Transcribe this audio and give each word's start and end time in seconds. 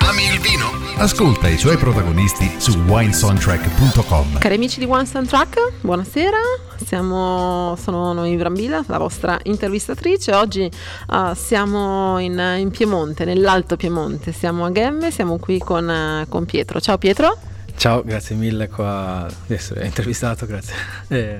Ami 0.00 0.24
il 0.24 0.40
vino? 0.40 0.70
Ascolta 0.96 1.48
i 1.48 1.58
suoi 1.58 1.76
protagonisti 1.76 2.50
su 2.58 2.78
winesoundtrack.com. 2.86 4.38
Cari 4.38 4.54
amici 4.54 4.78
di 4.78 4.86
One 4.86 5.04
Soundtrack, 5.04 5.80
buonasera. 5.82 6.36
Siamo, 6.82 7.76
sono 7.78 8.12
Noemi 8.12 8.36
Brambilla, 8.36 8.82
la 8.86 8.98
vostra 8.98 9.38
intervistatrice. 9.42 10.34
Oggi 10.34 10.70
uh, 11.08 11.34
siamo 11.34 12.18
in, 12.18 12.38
in, 12.58 12.70
Piemonte, 12.70 13.24
nell'Alto 13.24 13.76
Piemonte. 13.76 14.32
Siamo 14.32 14.64
a 14.64 14.72
Gemme, 14.72 15.10
siamo 15.10 15.38
qui 15.38 15.58
con, 15.58 15.86
uh, 15.86 16.28
con 16.28 16.46
Pietro. 16.46 16.80
Ciao 16.80 16.96
Pietro. 16.96 17.36
Ciao, 17.76 18.02
grazie 18.02 18.34
mille 18.34 18.68
qua 18.68 19.28
di 19.46 19.54
essere 19.54 19.84
intervistato, 19.84 20.46
grazie. 20.46 20.74
Eh. 21.08 21.38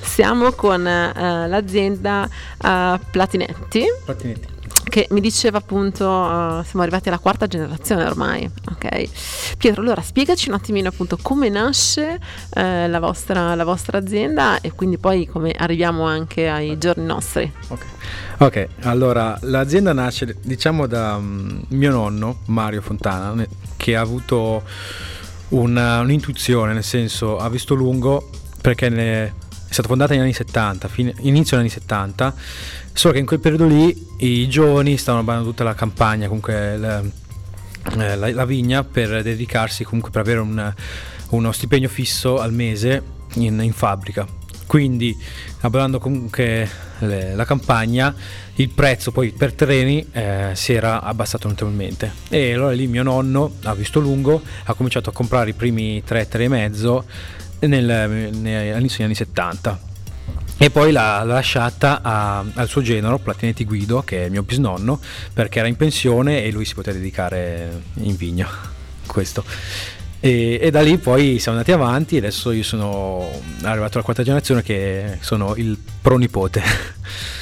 Siamo 0.00 0.50
con 0.52 0.80
uh, 0.80 1.48
l'azienda 1.48 2.28
Platinetti. 3.10 3.84
Platinetti 4.04 4.56
che 4.88 5.06
mi 5.10 5.20
diceva 5.20 5.58
appunto 5.58 6.04
uh, 6.04 6.62
siamo 6.62 6.82
arrivati 6.82 7.08
alla 7.08 7.18
quarta 7.18 7.46
generazione 7.46 8.04
ormai 8.04 8.48
ok? 8.70 9.56
Pietro 9.56 9.82
allora 9.82 10.02
spiegaci 10.02 10.48
un 10.48 10.54
attimino 10.54 10.88
appunto 10.88 11.18
come 11.20 11.48
nasce 11.48 12.18
uh, 12.20 12.60
la, 12.88 12.98
vostra, 13.00 13.54
la, 13.54 13.64
vostra, 13.64 13.98
azienda 13.98 14.60
e 14.60 14.72
quindi 14.72 14.98
poi 14.98 15.26
come 15.26 15.52
arriviamo 15.52 16.04
anche 16.04 16.48
ai 16.48 16.78
giorni 16.78 17.04
nostri. 17.04 17.50
Ok, 17.68 17.84
okay 18.38 18.68
allora 18.82 19.38
l'azienda 19.42 19.92
nasce 19.92 20.36
diciamo 20.42 20.86
da 20.86 21.16
um, 21.16 21.62
mio 21.68 21.90
nonno 21.90 22.38
Mario 22.46 22.80
Fontana 22.80 23.34
che 23.76 23.96
ha 23.96 24.00
avuto 24.00 24.62
una, 25.48 26.00
un'intuizione 26.00 26.72
nel 26.72 26.84
senso 26.84 27.38
ha 27.38 27.48
visto 27.48 27.74
lungo 27.74 28.30
perché 28.60 28.88
ne, 28.88 29.24
è 29.68 29.72
stata 29.72 29.88
fondata 29.88 30.12
negli 30.12 30.22
anni 30.22 30.32
70 30.32 30.88
fine, 30.88 31.14
inizio 31.20 31.56
degli 31.56 31.66
anni 31.66 31.74
70 31.74 32.34
Solo 32.98 33.12
che 33.12 33.20
in 33.20 33.26
quel 33.26 33.38
periodo 33.38 33.64
lì 33.64 34.06
i 34.16 34.48
giovani 34.48 34.96
stavano 34.96 35.22
abbandonando 35.22 35.52
tutta 35.52 35.62
la 35.62 35.76
campagna, 35.76 36.26
comunque 36.26 36.76
la, 36.76 37.00
eh, 37.00 38.16
la, 38.16 38.32
la, 38.32 38.44
vigna, 38.44 38.82
per 38.82 39.22
dedicarsi 39.22 39.84
comunque 39.84 40.10
per 40.10 40.22
avere 40.22 40.40
un, 40.40 40.74
uno 41.28 41.52
stipendio 41.52 41.88
fisso 41.88 42.40
al 42.40 42.52
mese 42.52 43.00
in, 43.34 43.60
in 43.62 43.72
fabbrica. 43.72 44.26
Quindi, 44.66 45.16
abbandonando 45.58 46.00
comunque 46.00 46.68
le, 46.98 47.36
la 47.36 47.44
campagna, 47.44 48.12
il 48.56 48.70
prezzo 48.70 49.12
poi 49.12 49.30
per 49.30 49.52
treni 49.52 50.04
eh, 50.10 50.50
si 50.54 50.72
era 50.72 51.00
abbassato 51.00 51.46
notevolmente. 51.46 52.12
E 52.28 52.54
allora 52.54 52.72
lì 52.72 52.88
mio 52.88 53.04
nonno 53.04 53.58
ha 53.62 53.74
visto 53.74 54.00
lungo, 54.00 54.42
ha 54.64 54.74
cominciato 54.74 55.10
a 55.10 55.12
comprare 55.12 55.50
i 55.50 55.54
primi 55.54 56.02
tre, 56.02 56.26
tre 56.26 56.42
e 56.42 56.48
mezzo 56.48 57.04
nel, 57.60 57.84
nel, 57.84 58.72
all'inizio 58.74 58.96
degli 58.96 59.04
anni 59.04 59.14
70 59.14 59.86
e 60.60 60.70
poi 60.70 60.90
l'ha 60.90 61.22
lasciata 61.22 62.00
a, 62.02 62.44
al 62.54 62.68
suo 62.68 62.82
genero, 62.82 63.18
Platinetti 63.18 63.64
Guido, 63.64 64.02
che 64.02 64.26
è 64.26 64.28
mio 64.28 64.42
bisnonno, 64.42 65.00
perché 65.32 65.60
era 65.60 65.68
in 65.68 65.76
pensione 65.76 66.42
e 66.42 66.50
lui 66.50 66.64
si 66.64 66.74
poteva 66.74 66.98
dedicare 66.98 67.82
in 67.94 68.16
vigna. 68.16 68.48
Questo. 69.06 69.44
E, 70.18 70.58
e, 70.60 70.70
da 70.72 70.80
lì 70.80 70.98
poi 70.98 71.38
siamo 71.38 71.58
andati 71.58 71.70
avanti 71.70 72.16
adesso 72.16 72.50
io 72.50 72.64
sono 72.64 73.24
arrivato 73.62 73.94
alla 73.94 74.02
quarta 74.02 74.24
generazione 74.24 74.62
che 74.62 75.18
sono 75.20 75.54
il 75.54 75.78
pronipote. 76.02 76.60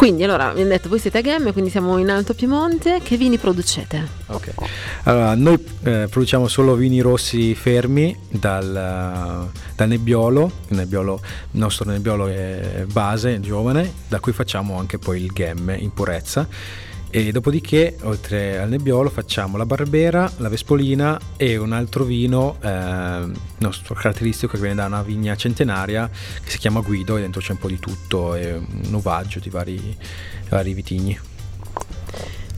Quindi 0.00 0.24
allora 0.24 0.48
abbiamo 0.48 0.70
detto 0.70 0.88
voi 0.88 0.98
siete 0.98 1.18
a 1.18 1.20
Gemme, 1.20 1.52
quindi 1.52 1.68
siamo 1.68 1.98
in 1.98 2.08
Alto 2.08 2.32
Piemonte, 2.32 3.00
che 3.02 3.18
vini 3.18 3.36
producete? 3.36 4.08
Ok, 4.28 4.54
allora 5.02 5.34
noi 5.34 5.62
eh, 5.82 6.06
produciamo 6.08 6.48
solo 6.48 6.74
vini 6.74 7.00
rossi 7.00 7.54
fermi 7.54 8.18
dal, 8.30 9.50
dal 9.76 9.88
nebbiolo, 9.88 10.50
il, 10.68 10.76
nebbiolo, 10.78 11.20
il 11.50 11.58
nostro 11.60 11.90
nebbiolo 11.90 12.28
è 12.28 12.86
base, 12.90 13.40
giovane, 13.40 13.92
da 14.08 14.20
cui 14.20 14.32
facciamo 14.32 14.78
anche 14.78 14.96
poi 14.96 15.22
il 15.22 15.32
Gemme 15.34 15.76
in 15.76 15.92
purezza 15.92 16.48
e 17.12 17.32
dopodiché, 17.32 17.96
oltre 18.02 18.60
al 18.60 18.68
nebbiolo, 18.68 19.10
facciamo 19.10 19.56
la 19.56 19.66
barbera, 19.66 20.30
la 20.36 20.48
vespolina 20.48 21.18
e 21.36 21.56
un 21.56 21.72
altro 21.72 22.04
vino 22.04 22.56
eh, 22.62 23.26
nostro 23.58 23.94
caratteristico 23.94 24.52
che 24.52 24.60
viene 24.60 24.76
da 24.76 24.86
una 24.86 25.02
vigna 25.02 25.34
centenaria 25.34 26.08
che 26.08 26.50
si 26.50 26.58
chiama 26.58 26.80
Guido 26.80 27.16
e 27.16 27.20
dentro 27.20 27.40
c'è 27.40 27.50
un 27.50 27.58
po' 27.58 27.66
di 27.66 27.80
tutto 27.80 28.36
e 28.36 28.52
un 28.52 28.94
ovaggio 28.94 29.40
di 29.40 29.50
vari, 29.50 29.96
vari 30.48 30.72
vitigni. 30.72 31.18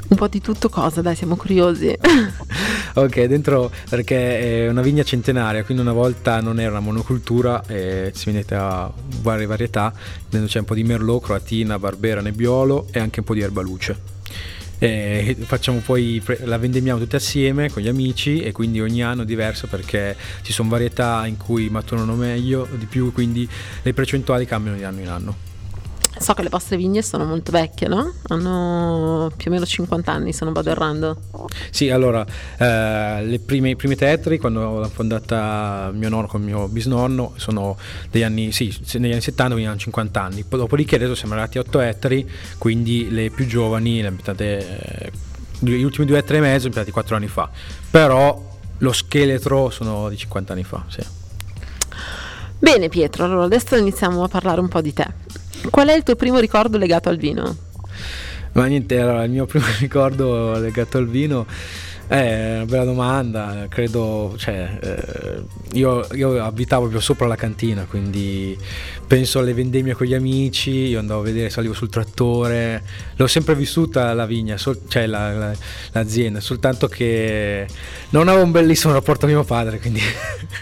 Un 0.08 0.18
po' 0.18 0.28
di 0.28 0.42
tutto 0.42 0.68
cosa? 0.68 1.00
Dai, 1.00 1.16
siamo 1.16 1.36
curiosi. 1.36 1.96
ok, 2.92 3.22
dentro 3.24 3.72
perché 3.88 4.66
è 4.66 4.68
una 4.68 4.82
vigna 4.82 5.02
centenaria, 5.02 5.64
quindi 5.64 5.82
una 5.82 5.94
volta 5.94 6.42
non 6.42 6.60
era 6.60 6.72
una 6.72 6.80
monocultura 6.80 7.64
e 7.66 8.12
si 8.14 8.30
venite 8.30 8.54
a 8.54 8.92
varie 9.22 9.46
varietà, 9.46 9.94
dentro 10.28 10.50
c'è 10.50 10.58
un 10.58 10.66
po' 10.66 10.74
di 10.74 10.84
merlot, 10.84 11.22
croatina, 11.22 11.78
barbera, 11.78 12.20
nebbiolo 12.20 12.88
e 12.91 12.98
anche 12.98 13.20
un 13.20 13.24
po' 13.24 13.32
di 13.32 13.41
erba 13.41 13.62
luce 13.62 14.20
eh, 14.82 15.37
facciamo 15.38 15.78
poi 15.78 16.20
la 16.41 16.59
vendemmiamo 16.59 16.98
tutte 16.98 17.15
assieme 17.15 17.70
con 17.70 17.82
gli 17.82 17.88
amici 17.88 18.43
e 18.43 18.50
quindi 18.50 18.81
ogni 18.81 19.00
anno 19.00 19.22
è 19.22 19.25
diverso 19.25 19.69
perché 19.69 20.16
ci 20.43 20.53
sono 20.53 20.69
varietà 20.69 21.25
in 21.26 21.37
cui 21.37 21.69
maturano 21.69 22.15
meglio 22.15 22.66
di 22.75 22.87
più 22.87 23.12
quindi 23.12 23.48
le 23.82 23.92
percentuali 23.92 24.44
cambiano 24.44 24.76
di 24.76 24.82
anno 24.82 25.00
in 25.00 25.09
anno 25.09 25.51
So 26.22 26.34
che 26.34 26.43
le 26.43 26.50
vostre 26.50 26.77
vigne 26.77 27.03
sono 27.03 27.25
molto 27.25 27.50
vecchie, 27.50 27.88
no? 27.88 28.12
Hanno 28.28 29.31
più 29.37 29.50
o 29.50 29.53
meno 29.53 29.66
50 29.66 30.12
anni, 30.12 30.33
se 30.33 30.44
non 30.44 30.53
vado 30.53 30.71
errando. 30.71 31.16
Sì, 31.71 31.91
allora, 31.91 32.25
eh, 32.59 33.25
le 33.25 33.41
prime, 33.41 33.71
i 33.71 33.77
primi 33.77 33.97
tetri, 33.97 34.38
quando 34.38 34.78
l'ha 34.78 34.88
fondata 34.88 35.91
mio 35.93 36.09
nonno 36.09 36.28
con 36.28 36.43
mio 36.43 36.69
bisnonno, 36.69 37.33
sono 37.37 37.77
degli 38.09 38.22
anni, 38.22 38.53
sì, 38.53 38.72
negli 38.99 39.10
anni 39.10 39.21
70, 39.21 39.53
quindi 39.53 39.69
hanno 39.69 39.78
50 39.81 40.22
anni. 40.22 40.44
Dopodiché 40.49 40.94
adesso 40.94 41.16
siamo 41.16 41.34
arrivati 41.34 41.59
a 41.59 41.62
8 41.62 41.81
ettari, 41.81 42.31
quindi 42.56 43.10
le 43.10 43.31
più 43.31 43.44
giovani, 43.47 44.00
le 44.00 44.06
abitate, 44.06 45.06
eh, 45.06 45.12
gli 45.59 45.83
ultimi 45.83 46.06
due 46.06 46.19
ettari 46.19 46.39
e 46.39 46.43
mezzo, 46.43 46.69
abitati 46.69 46.93
4 46.93 47.16
anni 47.16 47.27
fa. 47.27 47.50
Però 47.91 48.50
lo 48.78 48.93
scheletro 48.93 49.71
sono 49.71 50.09
di 50.09 50.16
50 50.16 50.53
anni 50.53 50.65
fa, 50.65 50.84
sì. 50.89 51.00
Bene 52.62 52.89
Pietro, 52.89 53.25
allora 53.25 53.44
adesso 53.44 53.75
iniziamo 53.75 54.22
a 54.22 54.28
parlare 54.28 54.60
un 54.60 54.69
po' 54.69 54.81
di 54.81 54.93
te. 54.93 55.22
Qual 55.70 55.88
è 55.88 55.94
il 55.94 56.02
tuo 56.02 56.16
primo 56.16 56.38
ricordo 56.38 56.78
legato 56.78 57.08
al 57.08 57.16
vino? 57.16 57.56
Ma 58.52 58.66
niente, 58.66 58.98
allora, 59.00 59.24
il 59.24 59.30
mio 59.30 59.46
primo 59.46 59.66
ricordo 59.78 60.58
legato 60.58 60.98
al 60.98 61.08
vino 61.08 61.46
è 62.06 62.56
una 62.56 62.64
bella 62.66 62.84
domanda, 62.84 63.66
credo, 63.70 64.34
cioè, 64.36 64.78
eh, 64.82 65.42
io, 65.72 66.06
io, 66.12 66.44
abitavo 66.44 66.82
proprio 66.82 67.00
sopra 67.00 67.26
la 67.26 67.36
cantina, 67.36 67.86
quindi 67.88 68.54
penso 69.06 69.38
alle 69.38 69.54
vendemmie 69.54 69.94
con 69.94 70.06
gli 70.06 70.12
amici, 70.12 70.70
io 70.88 70.98
andavo 70.98 71.20
a 71.20 71.24
vedere, 71.24 71.48
salivo 71.48 71.72
sul 71.72 71.88
trattore, 71.88 72.82
l'ho 73.16 73.26
sempre 73.26 73.54
vissuta 73.54 74.12
la 74.12 74.26
vigna, 74.26 74.58
sol, 74.58 74.80
cioè 74.88 75.06
la, 75.06 75.32
la, 75.32 75.52
l'azienda, 75.92 76.40
soltanto 76.40 76.86
che 76.86 77.66
non 78.10 78.28
avevo 78.28 78.44
un 78.44 78.50
bellissimo 78.50 78.92
rapporto 78.92 79.24
con 79.24 79.34
mio 79.34 79.44
padre, 79.44 79.78
quindi 79.78 80.00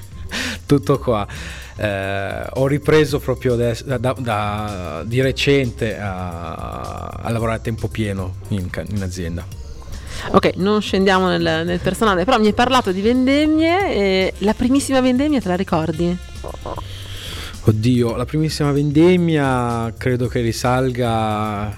tutto 0.66 1.00
qua 1.00 1.26
eh, 1.80 2.46
ho 2.52 2.66
ripreso 2.66 3.18
proprio 3.20 3.54
adesso, 3.54 3.84
da, 3.84 4.14
da, 4.18 5.02
di 5.06 5.22
recente 5.22 5.98
a, 5.98 7.06
a, 7.22 7.30
lavorare 7.30 7.56
a 7.56 7.60
tempo 7.60 7.88
pieno 7.88 8.34
in, 8.48 8.68
in 8.88 9.02
azienda. 9.02 9.46
Ok, 10.32 10.56
non 10.56 10.82
scendiamo 10.82 11.28
nel, 11.28 11.62
nel, 11.64 11.80
personale, 11.80 12.26
però 12.26 12.38
mi 12.38 12.48
hai 12.48 12.52
parlato 12.52 12.92
di 12.92 13.00
vendemmie 13.00 13.94
e 13.94 14.34
la 14.38 14.52
primissima 14.52 15.00
vendemmia 15.00 15.40
te 15.40 15.48
la 15.48 15.56
ricordi? 15.56 16.14
Oddio, 17.62 18.14
la 18.14 18.26
primissima 18.26 18.72
vendemmia 18.72 19.90
credo 19.96 20.28
che 20.28 20.42
risalga 20.42 21.74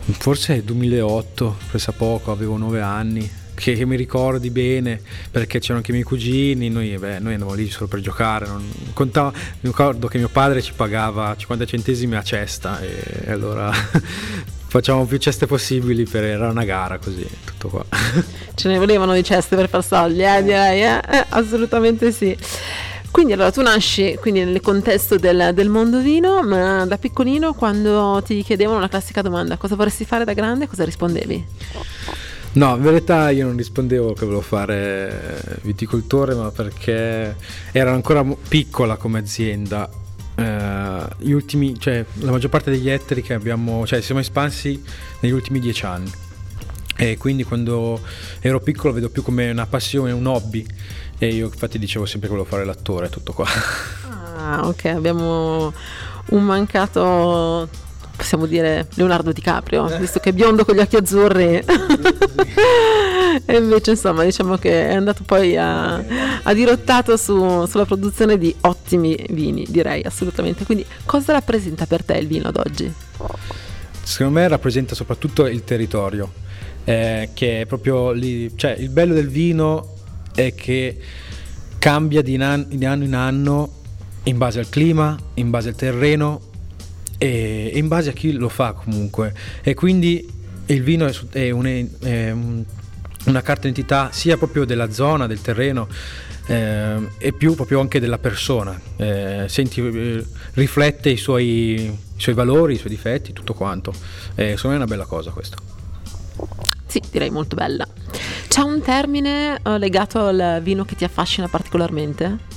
forse 0.00 0.54
nel 0.54 0.64
2008, 0.64 1.56
presa 1.68 1.92
poco, 1.92 2.32
avevo 2.32 2.56
9 2.56 2.80
anni 2.80 3.38
che, 3.60 3.84
mi 3.84 3.96
ricordi 3.96 4.50
bene 4.50 5.00
perché 5.30 5.58
c'erano 5.58 5.78
anche 5.78 5.90
i 5.90 5.94
miei 5.94 6.04
cugini, 6.04 6.68
noi, 6.70 6.96
beh, 6.96 7.18
noi 7.20 7.34
andavamo 7.34 7.56
lì 7.56 7.68
solo 7.70 7.86
per 7.86 8.00
giocare, 8.00 8.46
non, 8.46 8.68
contavo, 8.94 9.32
mi 9.32 9.68
ricordo 9.68 10.08
che 10.08 10.18
mio 10.18 10.28
padre 10.28 10.62
ci 10.62 10.72
pagava 10.74 11.36
50 11.36 11.64
centesimi 11.66 12.16
a 12.16 12.22
cesta 12.22 12.80
e, 12.80 13.26
e 13.26 13.30
allora 13.30 13.70
facciamo 14.66 15.04
più 15.04 15.18
ceste 15.18 15.46
possibili 15.46 16.04
per 16.06 16.24
era 16.24 16.48
una 16.48 16.64
gara 16.64 16.98
così, 16.98 17.26
tutto 17.44 17.68
qua. 17.68 17.84
Ce 18.54 18.68
ne 18.68 18.78
volevano 18.78 19.12
di 19.12 19.22
ceste 19.22 19.56
per 19.56 19.68
far 19.68 19.84
soldi, 19.84 20.22
eh, 20.22 20.42
direi, 20.42 20.82
eh? 20.82 21.00
Eh, 21.08 21.24
assolutamente 21.28 22.10
sì. 22.12 22.36
Quindi 23.10 23.32
allora 23.32 23.50
tu 23.50 23.60
nasci 23.60 24.16
quindi 24.20 24.44
nel 24.44 24.60
contesto 24.60 25.16
del, 25.16 25.50
del, 25.52 25.68
mondo 25.68 25.98
vino, 25.98 26.42
ma 26.42 26.86
da 26.86 26.96
piccolino 26.96 27.54
quando 27.54 28.22
ti 28.24 28.42
chiedevano 28.44 28.78
la 28.78 28.88
classica 28.88 29.20
domanda 29.20 29.56
cosa 29.56 29.74
vorresti 29.74 30.04
fare 30.04 30.24
da 30.24 30.32
grande, 30.32 30.68
cosa 30.68 30.84
rispondevi? 30.84 31.44
No, 32.52 32.74
in 32.74 32.82
verità 32.82 33.30
io 33.30 33.46
non 33.46 33.56
rispondevo 33.56 34.12
che 34.12 34.24
volevo 34.24 34.40
fare 34.40 35.60
viticoltore, 35.62 36.34
ma 36.34 36.50
perché 36.50 37.36
era 37.70 37.92
ancora 37.92 38.24
piccola 38.24 38.96
come 38.96 39.20
azienda. 39.20 39.88
Eh, 40.34 41.06
gli 41.18 41.30
ultimi, 41.30 41.78
cioè, 41.78 42.04
la 42.14 42.32
maggior 42.32 42.50
parte 42.50 42.72
degli 42.72 42.90
ettari 42.90 43.22
che 43.22 43.34
abbiamo, 43.34 43.86
cioè 43.86 44.00
siamo 44.00 44.20
espansi 44.20 44.82
negli 45.20 45.32
ultimi 45.32 45.60
dieci 45.60 45.84
anni. 45.84 46.10
E 46.96 47.16
quindi 47.16 47.44
quando 47.44 48.00
ero 48.40 48.58
piccolo 48.60 48.92
vedo 48.92 49.10
più 49.10 49.22
come 49.22 49.50
una 49.50 49.66
passione, 49.66 50.10
un 50.10 50.26
hobby. 50.26 50.66
E 51.18 51.28
io 51.28 51.46
infatti 51.46 51.78
dicevo 51.78 52.04
sempre 52.04 52.28
che 52.28 52.34
volevo 52.34 52.50
fare 52.50 52.64
l'attore, 52.64 53.08
tutto 53.10 53.32
qua. 53.32 53.46
Ah, 54.36 54.66
ok, 54.66 54.86
abbiamo 54.86 55.72
un 56.30 56.44
mancato 56.44 57.68
possiamo 58.20 58.44
dire 58.44 58.86
Leonardo 58.94 59.32
DiCaprio, 59.32 59.86
visto 59.98 60.20
che 60.20 60.28
è 60.28 60.32
biondo 60.32 60.66
con 60.66 60.74
gli 60.74 60.80
occhi 60.80 60.96
azzurri. 60.96 61.64
e 63.46 63.56
invece 63.56 63.92
insomma 63.92 64.24
diciamo 64.24 64.56
che 64.58 64.88
è 64.88 64.94
andato 64.94 65.22
poi 65.24 65.56
a, 65.56 65.94
a 66.42 66.52
dirottato 66.52 67.16
su, 67.16 67.64
sulla 67.64 67.86
produzione 67.86 68.36
di 68.36 68.54
ottimi 68.60 69.16
vini, 69.30 69.64
direi 69.68 70.02
assolutamente. 70.02 70.64
Quindi 70.64 70.84
cosa 71.06 71.32
rappresenta 71.32 71.86
per 71.86 72.04
te 72.04 72.18
il 72.18 72.26
vino 72.26 72.48
ad 72.48 72.56
oggi? 72.56 72.92
Secondo 74.02 74.38
me 74.38 74.48
rappresenta 74.48 74.94
soprattutto 74.94 75.46
il 75.46 75.64
territorio, 75.64 76.30
eh, 76.84 77.30
che 77.32 77.62
è 77.62 77.66
proprio 77.66 78.12
lì, 78.12 78.52
cioè 78.54 78.72
il 78.72 78.90
bello 78.90 79.14
del 79.14 79.28
vino 79.28 79.94
è 80.34 80.54
che 80.54 80.98
cambia 81.78 82.20
di, 82.20 82.36
nan- 82.36 82.66
di 82.68 82.84
anno 82.84 83.04
in 83.04 83.14
anno 83.14 83.72
in 84.24 84.36
base 84.36 84.58
al 84.58 84.68
clima, 84.68 85.16
in 85.34 85.48
base 85.48 85.70
al 85.70 85.74
terreno 85.74 86.48
e, 87.22 87.72
in 87.74 87.86
base 87.86 88.10
a 88.10 88.12
chi 88.14 88.32
lo 88.32 88.48
fa 88.48 88.72
comunque. 88.72 89.34
E 89.62 89.74
quindi 89.74 90.26
il 90.66 90.82
vino 90.82 91.06
è, 91.06 91.14
è, 91.32 91.50
un, 91.50 91.66
è 92.00 92.30
una 93.26 93.42
carta 93.42 93.68
d'identità 93.68 94.08
sia 94.10 94.38
proprio 94.38 94.64
della 94.64 94.90
zona, 94.90 95.26
del 95.26 95.42
terreno 95.42 95.86
eh, 96.46 97.08
e 97.18 97.32
più 97.34 97.54
proprio 97.54 97.80
anche 97.80 98.00
della 98.00 98.18
persona. 98.18 98.80
Eh, 98.96 99.44
senti, 99.48 99.80
eh, 99.86 100.24
riflette 100.54 101.10
i 101.10 101.18
suoi, 101.18 101.44
i 101.44 101.98
suoi, 102.16 102.34
valori, 102.34 102.74
i 102.74 102.78
suoi 102.78 102.90
difetti, 102.90 103.34
tutto 103.34 103.52
quanto. 103.52 103.92
Eh, 104.34 104.56
secondo 104.56 104.68
me 104.68 104.74
è 104.74 104.76
una 104.76 104.86
bella 104.86 105.04
cosa 105.04 105.30
questo. 105.30 105.56
Sì, 106.86 107.02
direi 107.10 107.30
molto 107.30 107.54
bella. 107.54 107.86
C'è 108.48 108.62
un 108.62 108.80
termine 108.80 109.60
eh, 109.62 109.78
legato 109.78 110.26
al 110.26 110.60
vino 110.62 110.84
che 110.84 110.96
ti 110.96 111.04
affascina 111.04 111.48
particolarmente? 111.48 112.49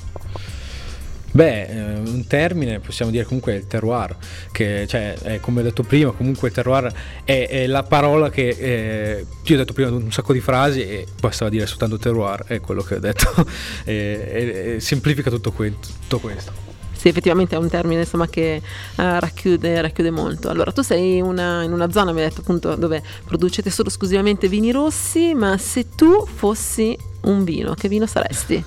Beh, 1.34 1.64
eh, 1.64 1.94
un 1.96 2.28
termine 2.28 2.80
possiamo 2.80 3.10
dire 3.10 3.24
comunque 3.24 3.56
il 3.56 3.66
terroir, 3.66 4.16
che 4.52 4.86
cioè, 4.88 5.16
è, 5.16 5.40
come 5.40 5.62
ho 5.62 5.64
detto 5.64 5.82
prima, 5.82 6.12
comunque 6.12 6.50
il 6.50 6.54
terroir 6.54 6.94
è, 7.24 7.48
è 7.50 7.66
la 7.66 7.82
parola 7.82 8.30
che 8.30 8.50
eh, 8.50 9.26
io 9.42 9.56
ho 9.56 9.58
detto 9.58 9.74
prima 9.74 9.90
un 9.90 10.12
sacco 10.12 10.32
di 10.32 10.40
frasi 10.40 10.82
e 10.84 11.08
bastava 11.20 11.50
dire 11.50 11.66
soltanto 11.66 11.98
terroir, 11.98 12.44
è 12.46 12.60
quello 12.60 12.84
che 12.84 12.96
ho 12.96 13.00
detto, 13.00 13.48
e, 13.84 14.76
e, 14.76 14.80
semplifica 14.80 15.32
tutto, 15.32 15.52
que- 15.52 15.74
tutto, 15.80 16.20
questo. 16.20 16.52
Sì, 16.96 17.08
effettivamente 17.08 17.56
è 17.56 17.58
un 17.58 17.68
termine 17.68 18.02
insomma, 18.02 18.28
che 18.28 18.62
uh, 18.64 19.02
racchiude, 19.02 19.82
racchiude, 19.82 20.12
molto. 20.12 20.50
Allora, 20.50 20.72
tu 20.72 20.84
sei 20.84 21.20
una, 21.20 21.64
in 21.64 21.74
una 21.74 21.92
zona, 21.92 22.12
mi 22.12 22.22
hai 22.22 22.30
detto 22.30 22.42
appunto, 22.42 22.76
dove 22.76 23.02
producete 23.26 23.72
solo 23.72 23.90
esclusivamente 23.90 24.48
vini 24.48 24.72
rossi, 24.72 25.34
ma 25.34 25.58
se 25.58 25.90
tu 25.96 26.28
fossi 26.28 26.96
un 27.22 27.44
vino, 27.44 27.74
che 27.74 27.90
vino 27.90 28.06
saresti? 28.06 28.64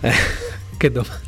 Eh, 0.00 0.12
che 0.76 0.92
domanda. 0.92 1.27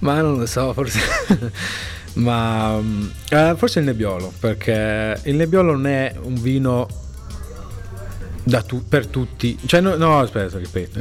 Ma 0.00 0.20
non 0.20 0.38
lo 0.38 0.46
so, 0.46 0.72
forse... 0.72 1.00
Ma 2.14 2.80
eh, 3.28 3.54
forse 3.56 3.78
il 3.78 3.84
nebbiolo, 3.84 4.32
perché 4.40 5.20
il 5.24 5.36
nebbiolo 5.36 5.72
non 5.72 5.86
è 5.86 6.14
un 6.20 6.34
vino 6.34 6.88
tu- 8.66 8.86
per 8.88 9.06
tutti. 9.06 9.56
Cioè, 9.64 9.80
no, 9.80 9.94
no 9.96 10.18
aspetta, 10.18 10.58
ripeto, 10.58 10.98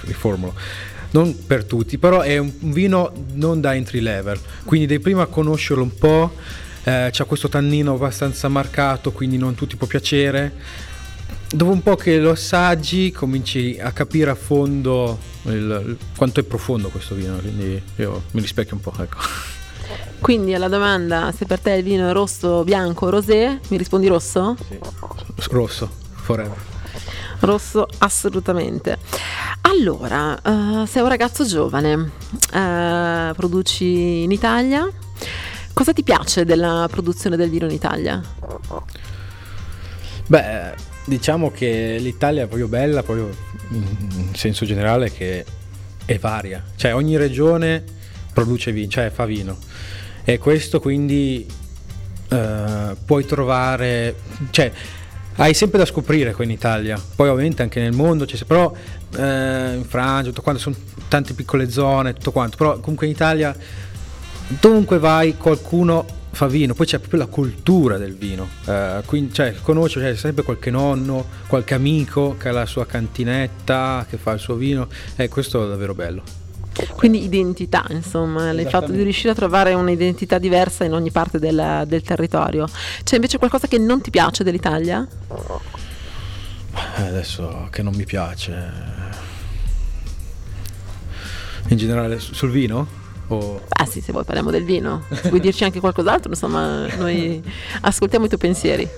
riformulo. 0.00 0.54
Non 1.10 1.46
per 1.46 1.64
tutti, 1.64 1.98
però 1.98 2.20
è 2.20 2.38
un 2.38 2.52
vino 2.58 3.12
non 3.34 3.60
da 3.60 3.74
entry 3.74 4.00
level, 4.00 4.38
quindi 4.64 4.86
devi 4.86 5.02
prima 5.02 5.26
conoscerlo 5.26 5.82
un 5.82 5.94
po'. 5.94 6.32
Eh, 6.82 7.10
c'ha 7.12 7.24
questo 7.24 7.48
tannino 7.48 7.94
abbastanza 7.94 8.48
marcato, 8.48 9.12
quindi 9.12 9.38
non 9.38 9.54
tutti 9.54 9.76
può 9.76 9.86
piacere 9.86 10.52
dopo 11.56 11.70
un 11.70 11.82
po' 11.82 11.96
che 11.96 12.18
lo 12.18 12.30
assaggi 12.30 13.10
cominci 13.10 13.78
a 13.80 13.90
capire 13.92 14.30
a 14.30 14.34
fondo 14.34 15.18
il, 15.44 15.52
il, 15.52 15.96
quanto 16.14 16.40
è 16.40 16.42
profondo 16.42 16.90
questo 16.90 17.14
vino, 17.14 17.36
quindi 17.36 17.82
io 17.96 18.24
mi 18.32 18.40
rispecchio 18.42 18.76
un 18.76 18.82
po', 18.82 18.92
ecco. 19.00 19.16
Quindi 20.20 20.54
alla 20.54 20.68
domanda 20.68 21.32
se 21.34 21.46
per 21.46 21.60
te 21.60 21.72
il 21.72 21.82
vino 21.82 22.08
è 22.08 22.12
rosso, 22.12 22.62
bianco 22.62 23.06
o 23.06 23.10
rosé, 23.10 23.58
mi 23.68 23.78
rispondi 23.78 24.06
rosso? 24.06 24.56
Sì. 24.68 24.78
Rosso, 25.50 25.90
forever. 26.14 26.56
Rosso 27.40 27.86
assolutamente. 27.98 28.98
Allora, 29.62 30.38
uh, 30.42 30.84
sei 30.84 31.02
un 31.02 31.08
ragazzo 31.08 31.44
giovane, 31.44 31.94
uh, 31.94 33.34
produci 33.34 34.22
in 34.22 34.30
Italia. 34.30 34.88
Cosa 35.72 35.92
ti 35.92 36.02
piace 36.02 36.44
della 36.44 36.86
produzione 36.90 37.36
del 37.36 37.50
vino 37.50 37.66
in 37.66 37.72
Italia? 37.72 38.22
Beh, 40.28 40.65
Diciamo 41.06 41.52
che 41.52 41.96
l'Italia 42.00 42.42
è 42.42 42.46
proprio 42.46 42.66
bella, 42.66 43.02
proprio 43.04 43.30
in 43.70 44.34
senso 44.34 44.64
generale 44.64 45.12
che 45.12 45.44
è 46.04 46.18
varia, 46.18 46.64
cioè 46.74 46.94
ogni 46.94 47.16
regione 47.16 47.82
produce 48.32 48.72
vino, 48.72 48.88
cioè 48.88 49.10
fa 49.10 49.24
vino. 49.24 49.56
E 50.24 50.38
questo 50.38 50.80
quindi 50.80 51.46
uh, 52.30 52.96
puoi 53.04 53.24
trovare, 53.24 54.16
cioè 54.50 54.72
hai 55.36 55.54
sempre 55.54 55.78
da 55.78 55.84
scoprire 55.84 56.32
qui 56.32 56.44
in 56.44 56.50
Italia, 56.50 57.00
poi 57.14 57.28
ovviamente 57.28 57.62
anche 57.62 57.80
nel 57.80 57.92
mondo, 57.92 58.24
c'è, 58.24 58.36
però 58.44 58.66
uh, 58.72 59.18
in 59.18 59.84
Francia, 59.86 60.28
tutto 60.30 60.42
quanto, 60.42 60.60
sono 60.60 60.76
tante 61.08 61.34
piccole 61.34 61.70
zone, 61.70 62.14
tutto 62.14 62.32
quanto, 62.32 62.56
però 62.56 62.80
comunque 62.80 63.06
in 63.06 63.12
Italia 63.12 63.56
dovunque 64.48 64.98
vai 64.98 65.36
qualcuno 65.36 66.04
fa 66.36 66.46
vino, 66.48 66.74
poi 66.74 66.84
c'è 66.84 66.98
proprio 66.98 67.20
la 67.20 67.26
cultura 67.26 67.96
del 67.96 68.14
vino, 68.14 68.46
eh, 68.66 69.00
quindi 69.06 69.32
cioè, 69.32 69.54
conosce 69.62 70.00
cioè, 70.00 70.14
sempre 70.16 70.44
qualche 70.44 70.70
nonno, 70.70 71.24
qualche 71.46 71.72
amico 71.72 72.36
che 72.36 72.50
ha 72.50 72.52
la 72.52 72.66
sua 72.66 72.84
cantinetta, 72.84 74.04
che 74.06 74.18
fa 74.18 74.32
il 74.32 74.38
suo 74.38 74.54
vino, 74.54 74.86
e 75.16 75.30
questo 75.30 75.64
è 75.64 75.68
davvero 75.68 75.94
bello. 75.94 76.22
Quindi 76.94 77.24
identità, 77.24 77.86
insomma, 77.88 78.50
il 78.50 78.68
fatto 78.68 78.92
di 78.92 79.02
riuscire 79.02 79.30
a 79.30 79.34
trovare 79.34 79.72
un'identità 79.72 80.36
diversa 80.36 80.84
in 80.84 80.92
ogni 80.92 81.10
parte 81.10 81.38
del, 81.38 81.84
del 81.86 82.02
territorio. 82.02 82.68
C'è 83.02 83.14
invece 83.14 83.38
qualcosa 83.38 83.66
che 83.66 83.78
non 83.78 84.02
ti 84.02 84.10
piace 84.10 84.44
dell'Italia? 84.44 85.08
Eh, 86.96 87.02
adesso 87.02 87.68
che 87.70 87.80
non 87.82 87.94
mi 87.94 88.04
piace. 88.04 88.70
In 91.68 91.78
generale 91.78 92.18
sul 92.18 92.50
vino? 92.50 93.04
O... 93.28 93.60
Ah 93.68 93.86
sì, 93.86 94.00
se 94.00 94.12
vuoi 94.12 94.24
parliamo 94.24 94.50
del 94.50 94.64
vino. 94.64 95.04
Vuoi 95.24 95.40
dirci 95.40 95.64
anche 95.64 95.80
qualcos'altro? 95.80 96.30
Insomma, 96.30 96.86
noi 96.96 97.42
ascoltiamo 97.80 98.24
i 98.24 98.28
tuoi 98.28 98.40
pensieri. 98.40 98.88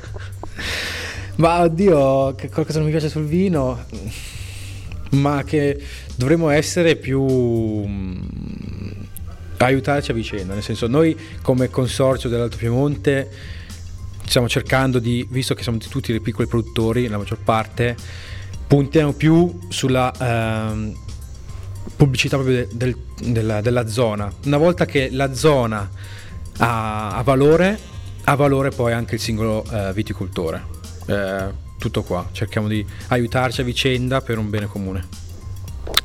Ma 1.36 1.62
oddio, 1.62 2.34
che 2.34 2.50
qualcosa 2.50 2.78
non 2.78 2.86
mi 2.86 2.92
piace 2.92 3.08
sul 3.08 3.24
vino, 3.24 3.84
ma 5.10 5.44
che 5.44 5.80
dovremmo 6.16 6.50
essere 6.50 6.96
più 6.96 7.24
mm, 7.24 8.20
aiutarci 9.58 10.10
a 10.10 10.14
vicenda, 10.14 10.54
nel 10.54 10.62
senso 10.62 10.88
noi 10.88 11.16
come 11.42 11.70
consorzio 11.70 12.28
dell'Alto 12.28 12.56
Piemonte 12.56 13.30
stiamo 14.24 14.48
cercando 14.48 14.98
di, 14.98 15.26
visto 15.30 15.54
che 15.54 15.62
siamo 15.62 15.78
tutti 15.78 16.10
dei 16.10 16.20
piccoli 16.20 16.48
produttori, 16.48 17.06
la 17.08 17.18
maggior 17.18 17.38
parte, 17.38 17.96
puntiamo 18.66 19.12
più 19.12 19.58
sulla... 19.68 20.12
Ehm, 20.20 21.06
pubblicità 21.98 22.36
proprio 22.36 22.64
de, 22.64 22.68
del, 22.72 22.96
della, 23.32 23.60
della, 23.60 23.88
zona. 23.88 24.32
Una 24.44 24.56
volta 24.56 24.86
che 24.86 25.08
la 25.10 25.34
zona 25.34 25.90
ha, 26.58 27.16
ha, 27.16 27.22
valore, 27.22 27.76
ha 28.22 28.36
valore 28.36 28.70
poi 28.70 28.92
anche 28.92 29.16
il 29.16 29.20
singolo 29.20 29.64
eh, 29.68 29.92
viticoltore. 29.92 30.64
Eh, 31.06 31.66
tutto 31.76 32.04
qua, 32.04 32.28
cerchiamo 32.30 32.68
di 32.68 32.86
aiutarci 33.08 33.62
a 33.62 33.64
vicenda 33.64 34.20
per 34.20 34.38
un 34.38 34.48
bene 34.48 34.66
comune. 34.66 35.06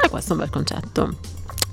E 0.01 0.09
questo 0.09 0.31
è 0.31 0.33
un 0.33 0.41
bel 0.41 0.50
concetto. 0.50 1.15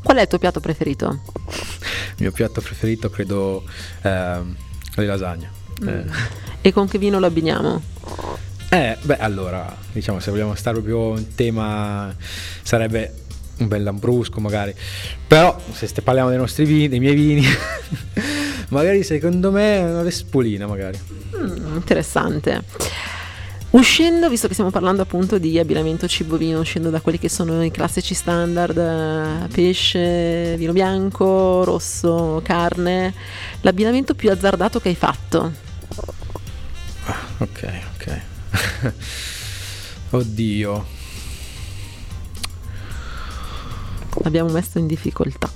Qual 0.02 0.18
è 0.18 0.20
il 0.20 0.28
tuo 0.28 0.38
piatto 0.38 0.60
preferito? 0.60 1.22
il 1.48 2.16
mio 2.18 2.32
piatto 2.32 2.60
preferito 2.60 3.08
credo 3.08 3.64
eh, 4.02 4.42
le 4.96 5.06
lasagne. 5.06 5.50
Mm. 5.82 5.88
Eh. 5.88 6.04
E 6.60 6.72
con 6.74 6.86
che 6.86 6.98
vino 6.98 7.18
lo 7.18 7.26
abbiniamo? 7.26 7.82
Eh, 8.68 8.98
beh, 9.00 9.16
allora, 9.16 9.74
diciamo, 9.92 10.20
se 10.20 10.30
vogliamo 10.30 10.54
stare 10.54 10.76
proprio 10.76 11.16
in 11.16 11.34
tema, 11.34 12.14
sarebbe 12.62 13.28
un 13.60 13.68
bel 13.68 13.82
lambrusco 13.82 14.40
magari. 14.40 14.74
Però 15.26 15.58
se 15.72 15.88
parliamo 16.02 16.28
dei 16.28 16.38
nostri 16.38 16.64
vini, 16.64 16.88
dei 16.88 17.00
miei 17.00 17.14
vini, 17.14 17.44
magari 18.70 19.02
secondo 19.02 19.50
me 19.50 19.78
una 19.78 20.02
vespolina 20.02 20.66
magari. 20.66 20.98
Mm, 21.36 21.76
interessante. 21.76 22.62
Uscendo, 23.70 24.28
visto 24.28 24.48
che 24.48 24.54
stiamo 24.54 24.72
parlando 24.72 25.02
appunto 25.02 25.38
di 25.38 25.56
abbinamento 25.56 26.08
cibo-vino, 26.08 26.58
uscendo 26.58 26.90
da 26.90 27.00
quelli 27.00 27.20
che 27.20 27.28
sono 27.28 27.62
i 27.62 27.70
classici 27.70 28.14
standard, 28.14 28.76
eh, 28.76 29.46
pesce, 29.46 30.56
vino 30.56 30.72
bianco, 30.72 31.62
rosso, 31.62 32.40
carne, 32.44 33.14
l'abbinamento 33.60 34.16
più 34.16 34.28
azzardato 34.32 34.80
che 34.80 34.88
hai 34.88 34.96
fatto? 34.96 35.52
Ah, 37.04 37.26
ok, 37.38 37.80
ok. 37.94 38.20
Oddio. 40.10 40.99
L'abbiamo 44.22 44.50
messo 44.50 44.78
in 44.78 44.86
difficoltà. 44.86 45.50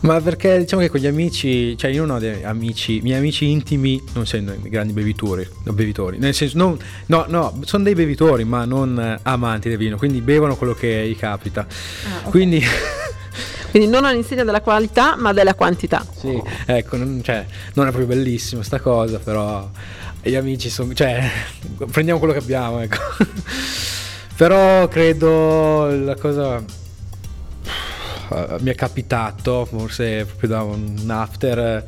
Ma 0.00 0.18
perché 0.20 0.58
diciamo 0.58 0.80
che 0.80 0.88
con 0.88 0.98
gli 0.98 1.06
amici, 1.06 1.76
cioè 1.76 1.90
io 1.90 2.06
non 2.06 2.16
ho 2.16 2.18
dei 2.18 2.42
amici, 2.42 2.96
i 2.96 3.00
miei 3.02 3.18
amici 3.18 3.50
intimi 3.50 4.02
non 4.14 4.24
sono 4.24 4.54
grandi 4.62 4.94
bevitori, 4.94 5.46
bevitori. 5.62 6.16
nel 6.16 6.32
senso, 6.32 6.56
non, 6.56 6.78
no, 7.06 7.26
no, 7.28 7.60
sono 7.66 7.84
dei 7.84 7.94
bevitori 7.94 8.44
ma 8.44 8.64
non 8.64 8.98
eh, 8.98 9.18
amanti 9.22 9.68
del 9.68 9.76
vino, 9.76 9.98
quindi 9.98 10.22
bevono 10.22 10.56
quello 10.56 10.72
che 10.72 11.06
gli 11.06 11.16
capita. 11.16 11.60
Ah, 11.60 12.24
ok. 12.24 12.30
Quindi, 12.30 12.64
Quindi 13.70 13.88
non 13.88 14.04
all'insegna 14.04 14.44
della 14.44 14.62
qualità, 14.62 15.16
ma 15.16 15.32
della 15.32 15.54
quantità. 15.54 16.04
sì, 16.16 16.40
ecco, 16.66 16.96
non, 16.96 17.20
cioè, 17.22 17.44
non 17.74 17.86
è 17.86 17.90
proprio 17.90 18.16
bellissima 18.16 18.62
sta 18.62 18.80
cosa, 18.80 19.18
però 19.18 19.68
gli 20.22 20.34
amici 20.34 20.70
sono, 20.70 20.92
cioè, 20.94 21.30
prendiamo 21.90 22.18
quello 22.18 22.34
che 22.34 22.40
abbiamo, 22.40 22.80
ecco. 22.80 22.98
Però 24.40 24.88
credo 24.88 25.84
la 26.02 26.16
cosa 26.16 26.64
eh, 28.32 28.56
mi 28.60 28.70
è 28.70 28.74
capitato, 28.74 29.66
forse 29.66 30.24
proprio 30.24 30.48
da 30.48 30.62
un 30.62 31.10
after, 31.10 31.58
eh, 31.58 31.84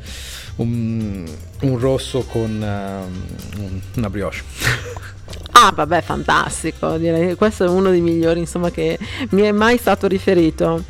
un, 0.57 1.27
un 1.61 1.79
rosso 1.79 2.21
con 2.21 2.51
un- 2.51 3.81
una 3.95 4.09
brioche. 4.11 4.43
Ah, 5.55 5.71
vabbè, 5.73 6.01
fantastico. 6.01 6.97
Direi 6.97 7.27
che 7.27 7.35
questo 7.35 7.63
è 7.63 7.69
uno 7.69 7.89
dei 7.89 8.01
migliori, 8.01 8.39
insomma, 8.39 8.69
che 8.69 8.99
mi 9.29 9.43
è 9.43 9.51
mai 9.51 9.77
stato 9.77 10.07
riferito. 10.07 10.83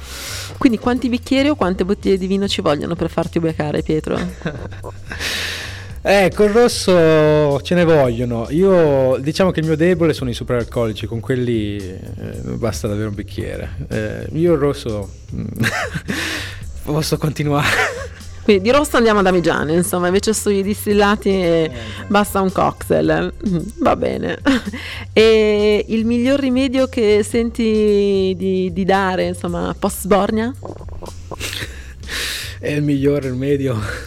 Quindi, 0.58 0.80
quanti 0.80 1.10
bicchieri 1.10 1.50
o 1.50 1.56
quante 1.56 1.86
bottiglie 1.86 2.18
di 2.18 2.28
vino 2.28 2.48
ci 2.48 2.62
vogliono 2.62 2.96
per 2.96 3.10
farti 3.10 3.38
ubriacare, 3.38 3.84
Pietro? 3.84 4.18
Eh, 6.06 6.34
col 6.36 6.50
rosso 6.50 7.62
ce 7.62 7.76
ne 7.76 7.86
vogliono. 7.86 8.48
Io 8.50 9.16
diciamo 9.22 9.52
che 9.52 9.62
il 9.62 9.66
mio 9.66 9.78
debole 9.78 10.12
sono 10.12 10.30
i 10.30 10.34
superalcolici, 10.34 11.06
con 11.06 11.22
quelli 11.22 11.78
eh, 11.78 12.42
basta 12.56 12.90
davvero 12.90 13.08
un 13.08 13.16
bicchiere. 13.16 13.70
Eh, 13.88 14.28
io 14.34 14.54
il 14.54 14.60
rosso 14.60 15.10
mm, 15.34 15.46
posso 16.84 17.18
continuare. 17.18 18.02
Quindi 18.44 18.64
di 18.64 18.72
rosso 18.72 18.98
andiamo 18.98 19.20
ad 19.20 19.28
Amigiano, 19.28 19.72
insomma, 19.72 20.08
invece 20.08 20.34
sui 20.34 20.62
distillati 20.62 21.30
eh, 21.30 21.72
basta 22.08 22.42
un 22.42 22.52
cocktail. 22.52 23.34
Mm, 23.48 23.58
Va 23.80 23.96
bene. 23.96 24.40
E 25.14 25.86
il 25.88 26.06
miglior 26.06 26.40
rimedio 26.40 26.88
che 26.88 27.24
senti 27.24 28.34
di, 28.36 28.74
di 28.74 28.84
dare, 28.84 29.28
insomma, 29.28 29.74
post 29.78 30.02
sbornia? 30.02 30.52
È 32.60 32.70
il 32.72 32.82
miglior 32.82 33.22
rimedio. 33.22 34.03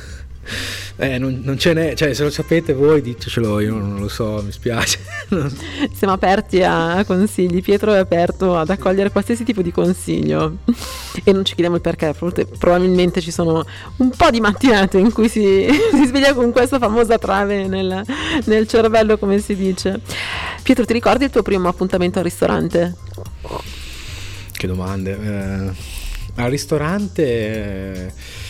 Eh, 0.98 1.18
non, 1.18 1.42
non 1.44 1.58
ce 1.58 1.74
n'è, 1.74 1.94
cioè 1.94 2.14
se 2.14 2.22
lo 2.22 2.30
sapete 2.30 2.72
voi 2.72 3.02
ditecelo, 3.02 3.60
io 3.60 3.74
non 3.74 4.00
lo 4.00 4.08
so, 4.08 4.40
mi 4.42 4.50
spiace. 4.50 4.98
Siamo 5.92 6.14
aperti 6.14 6.62
a 6.62 7.04
consigli, 7.06 7.60
Pietro 7.60 7.92
è 7.92 7.98
aperto 7.98 8.56
ad 8.56 8.70
accogliere 8.70 9.10
qualsiasi 9.10 9.44
tipo 9.44 9.60
di 9.60 9.72
consiglio 9.72 10.56
e 11.22 11.32
non 11.32 11.44
ci 11.44 11.52
chiediamo 11.52 11.76
il 11.76 11.82
perché, 11.82 12.14
prob- 12.16 12.46
probabilmente 12.56 13.20
ci 13.20 13.30
sono 13.30 13.62
un 13.96 14.10
po' 14.10 14.30
di 14.30 14.40
mattinate 14.40 14.96
in 14.96 15.12
cui 15.12 15.28
si, 15.28 15.66
si 15.92 16.06
sveglia 16.06 16.32
con 16.32 16.50
questa 16.50 16.78
famosa 16.78 17.18
trave 17.18 17.66
nel, 17.66 18.02
nel 18.44 18.66
cervello, 18.66 19.18
come 19.18 19.38
si 19.38 19.54
dice. 19.54 20.00
Pietro, 20.62 20.86
ti 20.86 20.94
ricordi 20.94 21.24
il 21.24 21.30
tuo 21.30 21.42
primo 21.42 21.68
appuntamento 21.68 22.18
al 22.18 22.24
ristorante? 22.24 22.94
Che 24.50 24.66
domande. 24.66 25.10
Eh, 25.10 26.42
al 26.42 26.50
ristorante... 26.50 27.22
eh, 27.22 28.44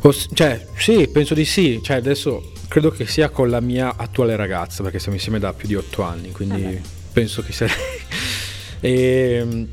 poss- 0.00 0.28
cioè, 0.34 0.64
sì, 0.76 1.08
penso 1.08 1.34
di 1.34 1.44
sì. 1.44 1.80
Cioè, 1.82 1.96
adesso 1.96 2.52
credo 2.68 2.90
che 2.90 3.06
sia 3.06 3.30
con 3.30 3.48
la 3.50 3.60
mia 3.60 3.94
attuale 3.96 4.36
ragazza, 4.36 4.82
perché 4.82 4.98
siamo 4.98 5.16
insieme 5.16 5.38
da 5.38 5.52
più 5.52 5.68
di 5.68 5.74
otto 5.74 6.02
anni, 6.02 6.30
quindi 6.32 6.80
penso 7.12 7.42
che 7.42 7.52
sarei... 7.52 7.74
e, 8.80 9.42
mm, 9.44 9.64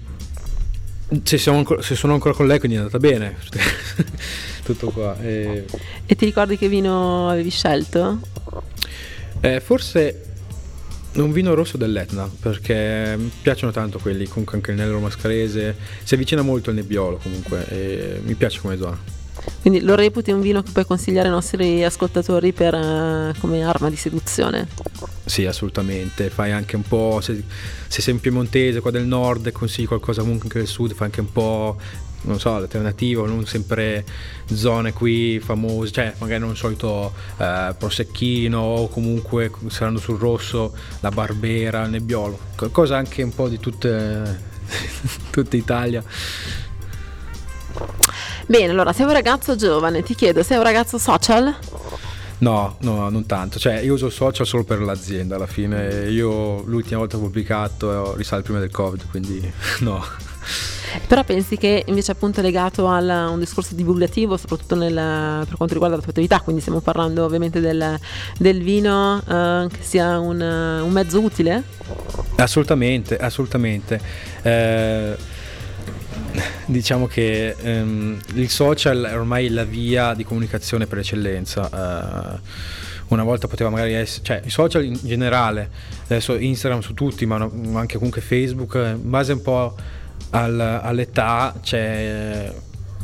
se, 1.24 1.50
ancora- 1.50 1.82
se 1.82 1.96
sono 1.96 2.13
ancora 2.13 2.34
con 2.34 2.48
lei, 2.48 2.60
quindi 2.60 2.77
è 2.77 2.79
andata 2.79 2.98
bene. 3.00 3.38
Tutto 4.63 4.89
qua. 4.89 5.17
E- 5.22 5.65
E 6.05 6.15
ti 6.15 6.25
ricordi 6.25 6.58
che 6.58 6.67
vino 6.70 7.29
avevi 7.29 7.50
scelto? 7.51 8.20
Eh, 9.41 9.60
forse 9.60 10.22
un 11.13 11.32
vino 11.32 11.53
rosso 11.53 11.77
dell'Etna, 11.77 12.29
perché 12.39 13.15
mi 13.17 13.32
piacciono 13.41 13.72
tanto 13.72 14.00
quelli, 14.00 14.27
comunque 14.27 14.58
anche 14.58 14.72
il 14.72 14.77
Nero 14.77 15.00
Mascarese, 15.00 15.75
si 16.03 16.13
avvicina 16.15 16.41
molto 16.41 16.72
al 16.72 16.75
nebbiolo 16.75 17.17
comunque, 17.17 17.65
e 17.70 18.20
mi 18.24 18.34
piace 18.34 18.60
come 18.60 18.75
zona. 18.77 18.98
Quindi 19.61 19.81
lo 19.81 19.95
reputi 19.95 20.31
un 20.31 20.41
vino 20.41 20.61
che 20.61 20.71
puoi 20.71 20.85
consigliare 20.85 21.27
ai 21.27 21.33
nostri 21.33 21.83
ascoltatori 21.83 22.53
per, 22.53 22.73
eh, 22.73 23.33
come 23.39 23.63
arma 23.63 23.89
di 23.89 23.95
seduzione? 23.95 24.67
Sì, 25.25 25.45
assolutamente, 25.45 26.29
fai 26.29 26.51
anche 26.51 26.75
un 26.75 26.83
po', 26.83 27.19
se, 27.21 27.43
se 27.87 28.01
sei 28.01 28.13
in 28.13 28.19
piemontese 28.19 28.79
qua 28.79 28.91
del 28.91 29.05
nord 29.05 29.51
consigli 29.51 29.87
qualcosa 29.87 30.21
comunque 30.21 30.45
anche 30.45 30.59
del 30.59 30.67
sud, 30.67 30.93
fai 30.93 31.07
anche 31.07 31.21
un 31.21 31.31
po', 31.31 31.77
non 32.21 32.39
so, 32.39 32.51
l'alternativo, 32.51 33.25
non 33.25 33.45
sempre 33.45 34.05
zone 34.45 34.93
qui 34.93 35.39
famose, 35.39 35.91
cioè 35.91 36.13
magari 36.19 36.41
non 36.41 36.55
solito 36.55 37.13
eh, 37.37 37.73
prosecchino 37.77 38.59
o 38.59 38.87
comunque 38.87 39.51
saranno 39.67 39.97
sul 39.97 40.17
rosso 40.17 40.75
la 40.99 41.09
barbera, 41.09 41.83
il 41.83 41.91
nebbiolo, 41.91 42.37
qualcosa 42.55 42.97
anche 42.97 43.23
un 43.23 43.33
po' 43.33 43.47
di 43.47 43.59
tutte, 43.59 44.39
tutta 45.31 45.55
Italia. 45.55 46.03
Bene, 48.47 48.71
allora 48.71 48.93
sei 48.93 49.05
un 49.05 49.13
ragazzo 49.13 49.55
giovane, 49.55 50.03
ti 50.03 50.13
chiedo, 50.13 50.43
sei 50.43 50.57
un 50.57 50.63
ragazzo 50.63 50.97
social? 50.97 51.55
No, 52.39 52.75
no, 52.81 53.09
non 53.09 53.25
tanto. 53.25 53.57
Cioè, 53.57 53.79
io 53.79 53.93
uso 53.93 54.09
social 54.09 54.45
solo 54.45 54.63
per 54.63 54.81
l'azienda 54.81 55.35
alla 55.35 55.47
fine. 55.47 56.09
Io 56.09 56.61
l'ultima 56.65 56.99
volta 56.99 57.15
che 57.15 57.23
ho 57.23 57.25
pubblicato 57.25 58.13
eh, 58.13 58.17
risale 58.17 58.41
prima 58.43 58.59
del 58.59 58.69
Covid, 58.71 59.09
quindi 59.09 59.51
no. 59.81 60.03
Però 61.07 61.23
pensi 61.23 61.57
che 61.57 61.83
invece 61.87 62.11
appunto 62.11 62.39
è 62.39 62.43
legato 62.43 62.87
a 62.87 62.99
un 63.29 63.39
discorso 63.39 63.73
divulgativo, 63.73 64.37
soprattutto 64.37 64.75
nel- 64.75 64.93
per 65.45 65.55
quanto 65.55 65.73
riguarda 65.73 65.95
la 65.95 66.01
tua 66.01 66.11
attività, 66.11 66.39
quindi 66.41 66.61
stiamo 66.61 66.81
parlando 66.81 67.25
ovviamente 67.25 67.59
del, 67.59 67.99
del 68.37 68.61
vino, 68.61 69.21
eh, 69.27 69.67
che 69.71 69.81
sia 69.81 70.19
un, 70.19 70.39
un 70.39 70.91
mezzo 70.91 71.19
utile? 71.19 71.63
Assolutamente, 72.35 73.17
assolutamente. 73.17 73.99
Eh, 74.43 75.15
diciamo 76.65 77.08
che 77.08 77.56
ehm, 77.60 78.20
il 78.36 78.50
social 78.50 79.04
è 79.04 79.18
ormai 79.18 79.50
la 79.50 79.63
via 79.63 80.13
di 80.13 80.24
comunicazione 80.24 80.86
per 80.88 81.00
eccellenza. 81.00 81.70
Eh, 81.70 82.39
una 83.08 83.24
volta 83.24 83.48
poteva 83.48 83.70
magari 83.70 83.94
essere, 83.94 84.24
cioè 84.24 84.42
i 84.44 84.50
social 84.50 84.84
in 84.84 84.98
generale, 85.04 85.70
adesso 86.06 86.36
Instagram 86.36 86.82
su 86.82 86.94
tutti, 86.94 87.25
ma 87.25 87.36
anche 87.74 87.98
comunque 87.98 88.22
Facebook, 88.22 88.75
eh, 88.75 88.92
in 88.92 89.10
base 89.10 89.34
un 89.34 89.42
po' 89.42 89.75
al- 90.32 90.60
all'età 90.60 91.54
c'è, 91.62 92.51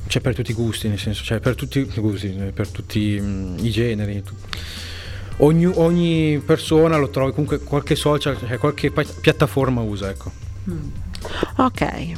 c'è 0.08 0.20
per 0.20 0.34
tutti 0.34 0.52
i 0.52 0.56
gusti, 0.56 0.88
nel 0.88 0.98
senso, 0.98 1.22
c'è 1.24 1.40
per 1.40 1.56
tutti 1.56 1.80
i 1.80 2.00
gusti, 2.00 2.30
per 2.54 2.68
tutti 2.70 3.18
mm, 3.22 3.58
i 3.60 3.70
generi. 3.70 4.24
Ogni, 5.38 5.66
ogni 5.66 6.42
persona 6.44 6.98
lo 6.98 7.10
trovi 7.10 7.32
comunque 7.32 7.60
qualche 7.60 7.96
social, 7.96 8.38
cioè 8.38 8.58
qualche 8.58 8.92
pa- 8.92 9.06
piattaforma 9.22 9.82
usa, 9.82 10.10
ecco. 10.10 10.32
Ok. 11.58 12.14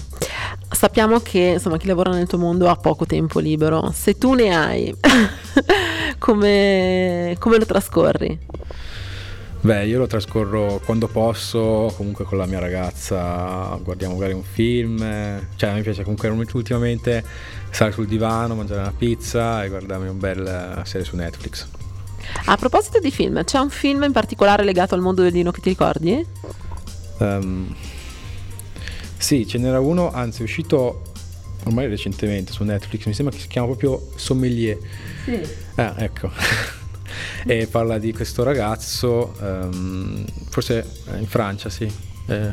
Sappiamo 0.83 1.21
che 1.21 1.39
insomma 1.53 1.77
chi 1.77 1.87
lavora 1.87 2.11
nel 2.11 2.27
tuo 2.27 2.37
mondo 2.37 2.67
ha 2.67 2.75
poco 2.75 3.05
tempo 3.05 3.39
libero. 3.39 3.89
Se 3.93 4.17
tu 4.17 4.33
ne 4.33 4.53
hai, 4.53 4.93
come, 6.19 7.37
come 7.39 7.57
lo 7.57 7.65
trascorri? 7.65 8.37
Beh, 9.61 9.85
io 9.85 9.97
lo 9.97 10.07
trascorro 10.07 10.81
quando 10.83 11.07
posso, 11.07 11.93
comunque 11.95 12.25
con 12.25 12.37
la 12.37 12.45
mia 12.47 12.59
ragazza, 12.59 13.79
guardiamo 13.81 14.15
magari 14.15 14.33
un 14.33 14.43
film, 14.43 14.97
cioè 15.55 15.73
mi 15.73 15.83
piace 15.83 16.03
comunque 16.03 16.27
ultimamente 16.27 17.23
stare 17.69 17.93
sul 17.93 18.05
divano, 18.05 18.53
mangiare 18.53 18.81
una 18.81 18.93
pizza 18.95 19.63
e 19.63 19.69
guardarmi 19.69 20.09
un 20.09 20.19
bel 20.19 20.45
eh, 20.45 20.85
serie 20.85 21.05
su 21.05 21.15
Netflix. 21.15 21.65
A 22.47 22.57
proposito 22.57 22.99
di 22.99 23.09
film, 23.09 23.41
c'è 23.45 23.57
un 23.57 23.69
film 23.69 24.03
in 24.03 24.11
particolare 24.11 24.65
legato 24.65 24.95
al 24.95 25.01
mondo 25.01 25.21
del 25.21 25.31
vino 25.31 25.51
che 25.51 25.61
ti 25.61 25.69
ricordi? 25.69 26.27
Ehm, 27.19 27.73
sì, 29.23 29.47
ce 29.47 29.57
n'era 29.57 29.79
uno, 29.79 30.11
anzi 30.11 30.41
è 30.41 30.43
uscito 30.43 31.01
ormai 31.63 31.87
recentemente 31.87 32.51
su 32.51 32.65
Netflix, 32.65 33.05
mi 33.05 33.13
sembra 33.13 33.33
che 33.33 33.39
si 33.39 33.47
chiama 33.47 33.67
proprio 33.67 34.09
Sommelier. 34.17 34.77
Sì. 35.23 35.39
Ah, 35.75 35.95
ecco. 35.97 36.29
e 37.47 37.67
parla 37.67 37.99
di 37.99 38.11
questo 38.11 38.43
ragazzo, 38.43 39.33
ehm, 39.41 40.25
forse 40.49 40.85
in 41.17 41.25
Francia, 41.25 41.69
sì, 41.69 41.89
eh, 42.25 42.51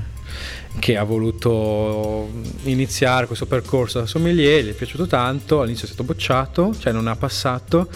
che 0.79 0.97
ha 0.97 1.03
voluto 1.03 2.31
iniziare 2.63 3.27
questo 3.27 3.47
percorso 3.47 3.99
da 3.99 4.07
sommelier, 4.07 4.63
gli 4.63 4.71
è 4.71 4.75
piaciuto 4.75 5.09
tanto, 5.09 5.63
all'inizio 5.63 5.89
è 5.89 5.91
stato 5.91 6.05
bocciato, 6.05 6.73
cioè 6.79 6.93
non 6.93 7.09
ha 7.09 7.17
passato 7.17 7.89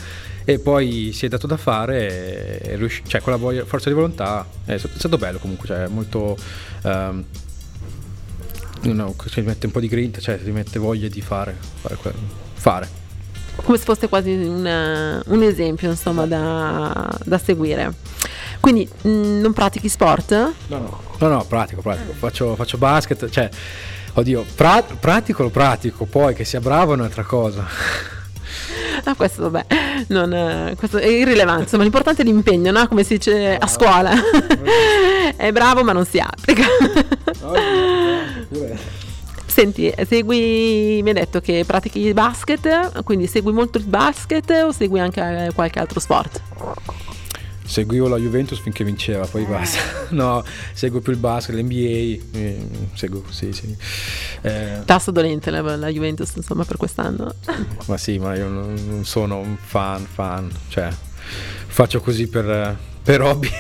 e 0.45 0.59
poi 0.59 1.13
si 1.13 1.27
è 1.27 1.29
dato 1.29 1.47
da 1.47 1.57
fare 1.57 2.61
riusci- 2.75 3.05
cioè 3.07 3.21
con 3.21 3.33
la 3.33 3.39
voglia- 3.39 3.65
forza 3.65 3.89
di 3.89 3.95
volontà 3.95 4.45
è 4.65 4.77
stato, 4.79 4.97
è 4.97 4.99
stato 4.99 5.17
bello 5.17 5.39
comunque, 5.39 5.69
cioè 5.69 5.87
molto... 5.87 6.37
ehm, 6.83 7.25
no, 8.93 9.15
ci 9.29 9.41
mette 9.41 9.67
un 9.67 9.73
po' 9.73 9.81
di 9.81 9.89
grinta, 9.89 10.21
cioè 10.21 10.43
ti 10.43 10.51
mette 10.51 10.79
voglia 10.79 11.09
di 11.09 11.21
fare, 11.21 11.57
fare, 11.81 11.97
quello- 11.97 12.19
fare. 12.55 12.89
Come 13.57 13.79
se 13.79 13.85
fosse 13.85 14.09
quasi 14.09 14.33
un, 14.33 15.23
un 15.27 15.43
esempio 15.43 15.89
insomma 15.89 16.27
da, 16.27 17.09
da 17.25 17.39
seguire. 17.39 17.93
Quindi 18.61 18.89
mh, 19.03 19.41
non 19.41 19.53
pratichi 19.53 19.89
sport? 19.89 20.33
No, 20.67 20.79
no, 20.79 21.01
no, 21.19 21.29
no 21.29 21.45
pratico, 21.45 21.81
pratico. 21.81 22.13
Faccio, 22.15 22.55
faccio 22.57 22.79
basket, 22.79 23.29
cioè, 23.29 23.49
oddio, 24.15 24.45
pra- 24.55 24.83
pratico 24.83 25.43
lo 25.45 25.51
pratico, 25.51 26.05
poi 26.05 26.35
che 26.35 26.45
sia 26.45 26.61
bravo 26.61 26.93
è 26.93 26.97
un'altra 26.97 27.23
cosa. 27.25 27.67
Ah, 29.05 29.15
questo 29.15 29.51
vabbè, 29.51 29.67
non, 30.09 30.73
questo 30.77 30.97
è 30.97 31.07
irrilevante, 31.07 31.65
insomma 31.65 31.83
l'importante 31.83 32.23
è 32.23 32.25
l'impegno, 32.25 32.71
no? 32.71 32.89
come 32.89 33.03
si 33.05 33.17
dice 33.17 33.57
a 33.57 33.67
scuola. 33.67 34.13
è 35.37 35.53
bravo 35.53 35.85
ma 35.85 35.93
non 35.93 36.07
si 36.07 36.19
applica. 36.19 36.65
Senti, 39.55 39.95
segui, 40.09 40.99
mi 41.05 41.11
hai 41.11 41.15
detto 41.15 41.39
che 41.39 41.63
pratichi 41.65 42.13
basket, 42.13 43.05
quindi 43.05 43.29
segui 43.29 43.53
molto 43.53 43.79
il 43.79 43.85
basket 43.85 44.51
o 44.65 44.73
segui 44.73 44.99
anche 44.99 45.21
eh, 45.21 45.53
qualche 45.53 45.79
altro 45.79 46.01
sport? 46.01 46.43
Seguivo 47.65 48.09
la 48.09 48.17
Juventus 48.17 48.59
finché 48.59 48.83
vinceva, 48.83 49.25
poi 49.27 49.45
basta. 49.45 49.79
No, 50.11 50.43
seguo 50.73 50.99
più 50.99 51.13
il 51.13 51.19
basket, 51.21 51.55
l'NBA, 51.55 52.37
eh, 52.37 52.69
seguo, 52.95 53.23
sì, 53.29 53.53
sì. 53.53 53.77
Eh, 54.41 54.83
Tasto 54.85 55.13
dolente 55.13 55.53
la, 55.53 55.77
la, 55.77 55.89
Juventus, 55.89 56.35
insomma, 56.35 56.65
per 56.65 56.77
quest'anno. 56.77 57.33
Ma 57.87 57.97
sì, 57.97 58.19
ma 58.19 58.35
io 58.35 58.49
non, 58.49 58.75
non 58.89 59.05
sono 59.05 59.39
un 59.39 59.57
fan, 59.57 60.05
fan, 60.05 60.51
cioè 60.67 60.89
faccio 61.69 62.01
così 62.01 62.27
per, 62.27 62.77
per 63.05 63.23
hobby. 63.23 63.51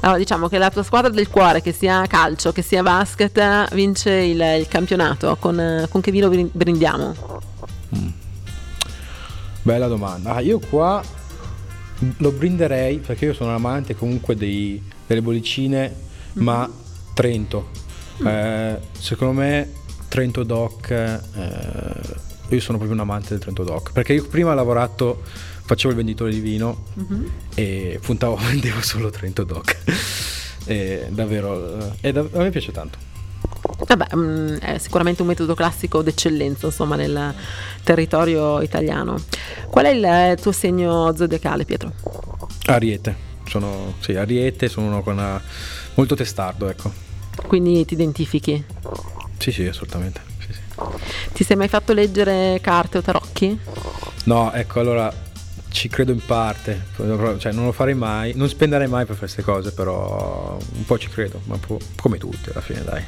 Allora, 0.00 0.18
diciamo 0.18 0.48
che 0.48 0.58
la 0.58 0.70
tua 0.70 0.82
squadra 0.82 1.10
del 1.10 1.28
cuore, 1.28 1.60
che 1.62 1.72
sia 1.72 2.06
calcio, 2.06 2.52
che 2.52 2.62
sia 2.62 2.82
basket, 2.82 3.74
vince 3.74 4.12
il, 4.12 4.40
il 4.58 4.66
campionato. 4.68 5.36
Con, 5.36 5.86
con, 5.90 6.00
che 6.00 6.10
vino 6.10 6.28
brindiamo? 6.28 7.14
Mm. 7.96 8.08
Bella 9.62 9.86
domanda. 9.88 10.34
Ah, 10.34 10.40
io 10.40 10.58
qua 10.58 11.02
lo 12.18 12.30
brinderei 12.30 12.98
perché 12.98 13.26
io 13.26 13.34
sono 13.34 13.50
un 13.50 13.56
amante 13.56 13.96
comunque 13.96 14.36
dei, 14.36 14.82
delle 15.06 15.22
bollicine, 15.22 15.80
mm-hmm. 15.80 16.44
ma 16.44 16.70
Trento. 17.14 17.70
Mm. 18.22 18.26
Eh, 18.26 18.80
secondo 18.98 19.40
me 19.40 19.72
Trento 20.08 20.44
Doc, 20.44 20.90
eh, 20.90 21.20
io 22.48 22.60
sono 22.60 22.78
proprio 22.78 22.92
un 22.92 23.00
amante 23.00 23.30
del 23.30 23.38
Trento 23.38 23.64
Doc, 23.64 23.92
perché 23.92 24.12
io 24.12 24.26
prima 24.26 24.52
ho 24.52 24.54
lavorato 24.54 25.22
facevo 25.66 25.90
il 25.90 25.96
venditore 25.96 26.30
di 26.30 26.40
vino 26.40 26.84
uh-huh. 26.94 27.30
e 27.54 27.98
puntavo, 28.00 28.36
vendevo 28.50 28.80
solo 28.80 29.10
Trento 29.10 29.44
Doc. 29.44 29.76
e 30.64 31.06
davvero, 31.10 31.94
e 32.00 32.12
da, 32.12 32.20
a 32.20 32.38
me 32.38 32.50
piace 32.50 32.72
tanto. 32.72 32.98
Vabbè, 33.86 34.14
mh, 34.14 34.18
mm, 34.18 34.56
è 34.58 34.78
sicuramente 34.78 35.22
un 35.22 35.28
metodo 35.28 35.54
classico 35.54 36.02
d'eccellenza, 36.02 36.66
insomma, 36.66 36.96
nel 36.96 37.34
territorio 37.82 38.62
italiano. 38.62 39.16
Qual 39.68 39.84
è 39.84 40.30
il 40.30 40.40
tuo 40.40 40.52
segno 40.52 41.14
zodiacale, 41.14 41.64
Pietro? 41.64 41.92
Ariete. 42.66 43.24
Sono, 43.44 43.94
sì, 44.00 44.14
Ariete, 44.14 44.68
sono 44.68 44.86
uno 44.86 45.02
con 45.02 45.14
una, 45.14 45.40
molto 45.94 46.14
testardo, 46.14 46.68
ecco. 46.68 46.90
Quindi 47.46 47.84
ti 47.84 47.94
identifichi? 47.94 48.64
Sì, 49.38 49.52
sì, 49.52 49.66
assolutamente. 49.66 50.20
Sì, 50.38 50.52
sì. 50.52 50.60
Ti 51.32 51.44
sei 51.44 51.56
mai 51.56 51.68
fatto 51.68 51.92
leggere 51.92 52.58
carte 52.60 52.98
o 52.98 53.02
tarocchi? 53.02 53.58
No, 54.24 54.52
ecco, 54.52 54.80
allora 54.80 55.24
ci 55.76 55.88
credo 55.90 56.10
in 56.10 56.24
parte, 56.24 56.86
cioè 56.96 57.52
non 57.52 57.66
lo 57.66 57.72
farei 57.72 57.94
mai, 57.94 58.32
non 58.34 58.48
spenderei 58.48 58.88
mai 58.88 59.04
per 59.04 59.18
queste 59.18 59.42
cose, 59.42 59.72
però 59.72 60.56
un 60.74 60.84
po' 60.86 60.98
ci 60.98 61.08
credo, 61.08 61.40
ma 61.44 61.58
come 62.00 62.16
tutti 62.16 62.48
alla 62.48 62.62
fine 62.62 62.82
dai. 62.82 63.04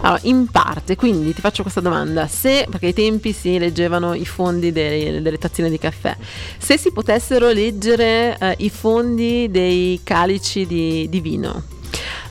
Allora, 0.00 0.20
in 0.22 0.46
parte, 0.46 0.96
quindi 0.96 1.34
ti 1.34 1.42
faccio 1.42 1.60
questa 1.60 1.80
domanda, 1.80 2.26
se, 2.26 2.66
perché 2.70 2.86
ai 2.86 2.92
tempi 2.94 3.32
si 3.32 3.58
leggevano 3.58 4.14
i 4.14 4.24
fondi 4.24 4.72
dei, 4.72 5.20
delle 5.20 5.36
tazzine 5.36 5.68
di 5.68 5.78
caffè, 5.78 6.16
se 6.56 6.78
si 6.78 6.90
potessero 6.90 7.50
leggere 7.50 8.36
eh, 8.38 8.54
i 8.60 8.70
fondi 8.70 9.48
dei 9.50 10.00
calici 10.02 10.66
di, 10.66 11.06
di 11.10 11.20
vino, 11.20 11.64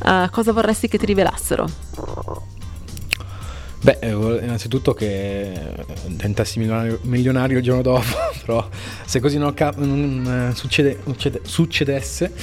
eh, 0.04 0.30
cosa 0.32 0.52
vorresti 0.52 0.88
che 0.88 0.98
ti 0.98 1.06
rivelassero? 1.06 2.49
Beh, 3.81 4.00
eh, 4.01 4.09
innanzitutto 4.09 4.94
che 4.94 5.74
diventassi 6.07 6.59
milionario, 6.59 7.00
milionario, 7.03 7.57
il 7.57 7.63
giorno 7.63 7.81
dopo, 7.81 8.03
però 8.46 8.68
se 9.05 9.22
così 9.22 9.37
non, 9.37 9.53
non 9.75 10.50
eh, 10.51 10.55
succede, 10.55 11.00
succede, 11.05 11.42
succedesse, 11.44 12.33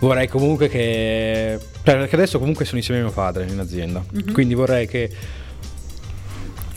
vorrei 0.00 0.28
comunque 0.28 0.68
che... 0.68 1.58
Perché 1.82 2.14
adesso 2.14 2.38
comunque 2.38 2.66
sono 2.66 2.76
insieme 2.76 3.00
a 3.00 3.04
mio 3.04 3.12
padre 3.12 3.46
in 3.46 3.58
azienda, 3.58 4.04
mm-hmm. 4.04 4.32
quindi 4.34 4.52
vorrei 4.52 4.86
che 4.86 5.10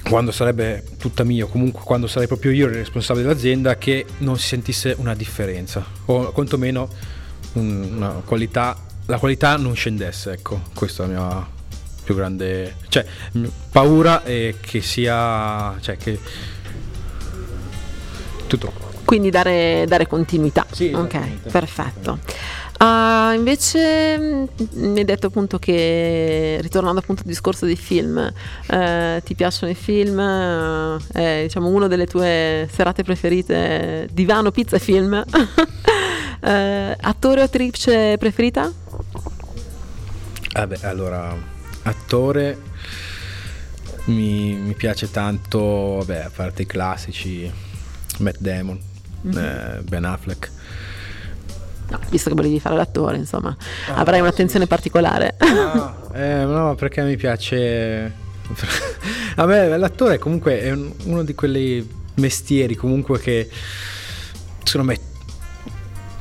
quando 0.07 0.31
sarebbe 0.31 0.83
tutta 0.97 1.25
mia, 1.25 1.43
o 1.43 1.47
comunque 1.47 1.81
quando 1.83 2.07
sarei 2.07 2.27
proprio 2.27 2.51
io 2.51 2.67
il 2.67 2.75
responsabile 2.75 3.27
dell'azienda, 3.27 3.77
che 3.77 4.05
non 4.19 4.37
si 4.37 4.47
sentisse 4.47 4.95
una 4.97 5.13
differenza, 5.13 5.85
o 6.05 6.31
quantomeno 6.31 6.87
una 7.53 8.21
qualità, 8.23 8.77
la 9.07 9.17
qualità 9.17 9.57
non 9.57 9.75
scendesse, 9.75 10.31
ecco, 10.31 10.61
questa 10.73 11.03
è 11.03 11.07
la 11.07 11.11
mia 11.11 11.47
più 12.03 12.15
grande 12.15 12.75
cioè 12.89 13.05
paura 13.71 14.23
è 14.23 14.55
che 14.59 14.81
sia 14.81 15.75
cioè 15.79 15.97
che 15.97 16.19
tutto. 18.47 18.91
Quindi 19.05 19.29
dare, 19.29 19.85
dare 19.87 20.07
continuità. 20.07 20.65
Sì, 20.71 20.91
ok 20.93 21.49
perfetto. 21.51 22.19
Uh, 22.79 23.33
invece 23.33 24.17
mm, 24.17 24.45
mi 24.71 24.99
hai 24.99 25.05
detto 25.05 25.27
appunto 25.27 25.57
che 25.57 26.57
ritornando 26.61 26.99
appunto 26.99 27.21
al 27.21 27.27
discorso 27.27 27.65
dei 27.65 27.77
film 27.77 28.17
eh, 28.67 29.21
ti 29.23 29.35
piacciono 29.35 29.71
i 29.71 29.75
film 29.75 30.19
eh, 30.19 30.97
è 31.13 31.41
diciamo 31.43 31.69
una 31.69 31.87
delle 31.87 32.07
tue 32.07 32.67
serate 32.69 33.03
preferite 33.03 34.09
divano 34.11 34.51
pizza 34.51 34.75
e 34.75 34.79
film. 34.79 35.23
Eh, 36.45 36.97
attore 36.99 37.39
o 37.39 37.45
attrice 37.45 38.17
preferita? 38.17 38.69
Vabbè, 40.51 40.79
allora 40.81 41.33
attore 41.83 42.57
mi, 44.05 44.53
mi 44.53 44.73
piace 44.73 45.09
tanto, 45.09 45.59
vabbè, 45.99 46.23
a 46.25 46.31
parte 46.33 46.63
i 46.63 46.65
classici, 46.65 47.49
Matt 48.19 48.37
Damon, 48.39 48.79
mm-hmm. 49.25 49.37
eh, 49.37 49.81
Ben 49.83 50.03
Affleck. 50.03 50.51
No, 51.89 51.99
visto 52.09 52.29
che 52.29 52.35
volevi 52.35 52.59
fare 52.59 52.75
l'attore, 52.75 53.17
insomma, 53.17 53.55
ah, 53.89 53.95
avrai 53.95 54.19
un'attenzione 54.19 54.65
sì, 54.65 54.69
particolare. 54.69 55.35
Ah, 55.37 55.95
eh, 56.13 56.45
no, 56.45 56.75
perché 56.75 57.01
mi 57.03 57.15
piace... 57.15 58.21
a 59.35 59.45
me 59.45 59.77
l'attore 59.77 60.19
comunque 60.19 60.59
è 60.59 60.71
uno 60.71 61.23
di 61.23 61.33
quei 61.33 61.87
mestieri 62.15 62.75
comunque 62.75 63.17
che 63.19 63.49
secondo 64.63 64.91
me 64.91 64.99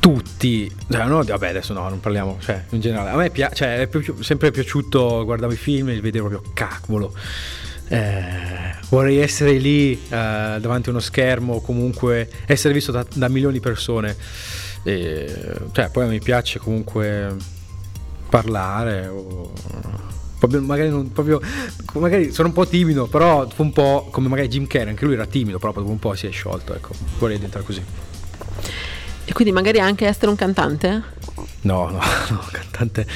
tutti, 0.02 0.68
cioè, 0.90 1.04
no, 1.04 1.22
vabbè 1.22 1.48
adesso 1.50 1.72
no, 1.72 1.88
non 1.88 2.00
parliamo, 2.00 2.36
cioè, 2.40 2.64
in 2.70 2.80
generale, 2.80 3.10
a 3.10 3.14
me 3.14 3.30
piace, 3.30 3.54
cioè, 3.54 3.78
è 3.78 3.86
pi- 3.86 4.12
sempre 4.18 4.50
piaciuto, 4.50 5.22
guardavo 5.24 5.52
i 5.52 5.56
film 5.56 5.90
e 5.90 6.00
vedevo 6.00 6.26
proprio 6.26 6.50
cavolo, 6.52 7.14
eh, 7.86 8.74
vorrei 8.88 9.18
essere 9.18 9.52
lì 9.52 9.92
eh, 9.92 9.98
davanti 10.08 10.88
a 10.88 10.90
uno 10.90 10.98
schermo, 10.98 11.60
comunque 11.60 12.28
essere 12.46 12.74
visto 12.74 12.90
da, 12.90 13.06
da 13.14 13.28
milioni 13.28 13.54
di 13.54 13.60
persone, 13.60 14.16
e, 14.82 15.54
cioè, 15.70 15.88
poi 15.90 16.08
me 16.08 16.18
piace 16.18 16.58
comunque 16.58 17.36
parlare 18.28 19.06
o 19.06 19.52
magari, 20.62 20.88
non, 20.88 21.12
proprio, 21.12 21.40
magari 21.92 22.32
sono 22.32 22.48
un 22.48 22.54
po' 22.54 22.66
timido, 22.66 23.06
però 23.06 23.48
un 23.54 23.72
po' 23.72 24.08
come 24.10 24.26
magari 24.26 24.48
Jim 24.48 24.66
Carrey, 24.66 24.88
anche 24.88 25.04
lui 25.04 25.14
era 25.14 25.26
timido, 25.26 25.60
però 25.60 25.72
dopo 25.72 25.88
un 25.88 26.00
po' 26.00 26.16
si 26.16 26.26
è 26.26 26.32
sciolto, 26.32 26.74
ecco, 26.74 26.92
vorrei 27.20 27.36
diventare 27.36 27.64
così. 27.64 28.11
E 29.24 29.32
quindi 29.32 29.52
magari 29.52 29.78
anche 29.78 30.06
essere 30.06 30.28
un 30.28 30.36
cantante? 30.36 31.02
No, 31.62 31.88
no, 31.88 32.00
no, 32.30 32.44
cantante. 32.50 33.06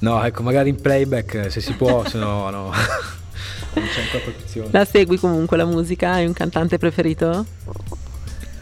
No, 0.00 0.22
ecco, 0.22 0.42
magari 0.42 0.68
in 0.68 0.80
playback 0.80 1.50
se 1.50 1.60
si 1.60 1.72
può, 1.72 2.04
se 2.08 2.18
no, 2.18 2.50
no. 2.50 2.70
non 3.74 3.86
c'è 3.86 4.02
ancora 4.02 4.22
protezione. 4.22 4.68
La 4.70 4.84
segui 4.84 5.18
comunque 5.18 5.56
la 5.56 5.64
musica? 5.64 6.12
Hai 6.12 6.26
un 6.26 6.32
cantante 6.32 6.78
preferito? 6.78 7.46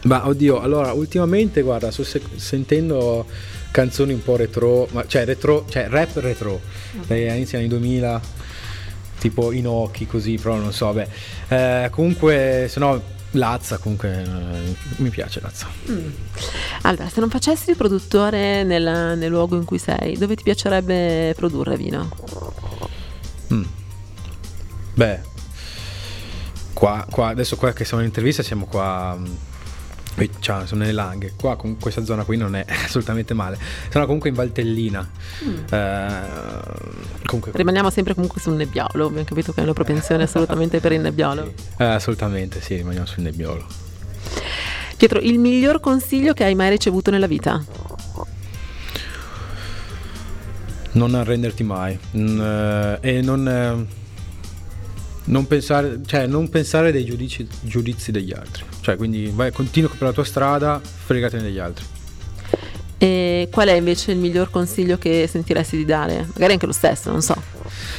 Ma 0.03 0.27
oddio, 0.27 0.61
allora, 0.61 0.93
ultimamente, 0.93 1.61
guarda, 1.61 1.91
sto 1.91 2.03
se- 2.03 2.21
sentendo 2.35 3.25
canzoni 3.71 4.13
un 4.13 4.23
po' 4.23 4.35
retro, 4.35 4.87
ma, 4.91 5.05
cioè 5.07 5.25
retro, 5.25 5.65
cioè 5.67 5.87
rap 5.89 6.15
retro, 6.17 6.61
okay. 7.01 7.35
inizio 7.35 7.57
anni 7.57 7.67
2000, 7.67 8.21
tipo 9.17 9.51
Inoki 9.51 10.05
così, 10.05 10.35
però 10.35 10.55
non 10.55 10.71
so, 10.71 10.93
beh. 10.93 11.07
Eh, 11.47 11.89
comunque, 11.89 12.67
se 12.69 12.79
no 12.79 13.01
Lazza 13.37 13.77
comunque 13.77 14.23
eh, 14.23 14.75
mi 14.97 15.09
piace 15.09 15.39
Lazza. 15.41 15.67
Mm. 15.89 16.07
Allora, 16.81 17.09
se 17.09 17.19
non 17.19 17.29
facessi 17.29 17.69
il 17.71 17.77
produttore 17.77 18.63
nel, 18.63 19.17
nel, 19.17 19.29
luogo 19.29 19.55
in 19.55 19.65
cui 19.65 19.77
sei, 19.77 20.17
dove 20.17 20.35
ti 20.35 20.43
piacerebbe 20.43 21.33
produrre 21.35 21.77
vino? 21.77 22.09
Mm. 23.53 23.63
Beh, 24.93 25.19
qua, 26.73 27.05
qua, 27.09 27.27
adesso 27.27 27.55
qua 27.55 27.73
che 27.73 27.85
siamo 27.85 28.01
in 28.01 28.09
intervista 28.09 28.43
siamo 28.43 28.65
qua 28.65 29.15
mm, 29.17 29.25
cioè, 30.39 30.65
sono 30.65 30.81
nelle 30.81 30.93
Langhe. 30.93 31.33
Qua, 31.35 31.55
con 31.55 31.77
questa 31.77 32.03
zona 32.03 32.23
qui 32.23 32.37
non 32.37 32.55
è 32.55 32.65
assolutamente 32.85 33.33
male. 33.33 33.57
Sono 33.89 34.05
comunque 34.05 34.29
in 34.29 34.35
Valtellina. 34.35 35.09
Mm. 35.43 35.55
Eh, 35.69 36.21
comunque... 37.25 37.51
Rimaniamo 37.53 37.89
sempre 37.89 38.13
comunque 38.13 38.39
sul 38.41 38.53
nebbiolo. 38.53 39.07
Abbiamo 39.07 39.23
capito 39.23 39.51
che 39.51 39.61
è 39.61 39.63
una 39.63 39.73
propensione 39.73 40.23
assolutamente 40.23 40.79
per 40.79 40.91
il 40.91 41.01
nebbiolo. 41.01 41.53
Sì. 41.55 41.63
Eh, 41.77 41.85
assolutamente, 41.85 42.61
sì, 42.61 42.75
rimaniamo 42.75 43.05
sul 43.05 43.23
nebbiolo. 43.23 43.65
Pietro, 44.97 45.19
il 45.19 45.39
miglior 45.39 45.79
consiglio 45.79 46.33
che 46.33 46.45
hai 46.45 46.55
mai 46.55 46.69
ricevuto 46.69 47.11
nella 47.11 47.27
vita? 47.27 47.63
non 50.95 51.13
arrenderti 51.13 51.63
mai 51.63 51.97
mm, 52.17 52.39
e 53.01 53.21
non, 53.21 53.47
eh, 53.47 53.85
non, 55.25 55.47
pensare, 55.47 55.99
cioè, 56.05 56.25
non 56.25 56.49
pensare 56.49 56.91
dei 56.91 57.05
giudizi, 57.05 57.47
giudizi 57.61 58.11
degli 58.11 58.31
altri. 58.31 58.63
Cioè, 58.85 58.97
quindi 58.97 59.31
vai, 59.33 59.51
continua 59.51 59.89
per 59.89 60.03
la 60.03 60.11
tua 60.11 60.23
strada, 60.23 60.79
fregatene 60.79 61.41
degli 61.41 61.57
altri. 61.57 61.83
E 62.99 63.49
qual 63.51 63.69
è 63.69 63.71
invece 63.71 64.11
il 64.11 64.19
miglior 64.19 64.51
consiglio 64.51 64.99
che 64.99 65.27
sentiresti 65.27 65.75
di 65.75 65.85
dare? 65.85 66.27
Magari 66.33 66.53
anche 66.53 66.67
lo 66.67 66.71
stesso, 66.71 67.09
non 67.09 67.23
so. 67.23 67.35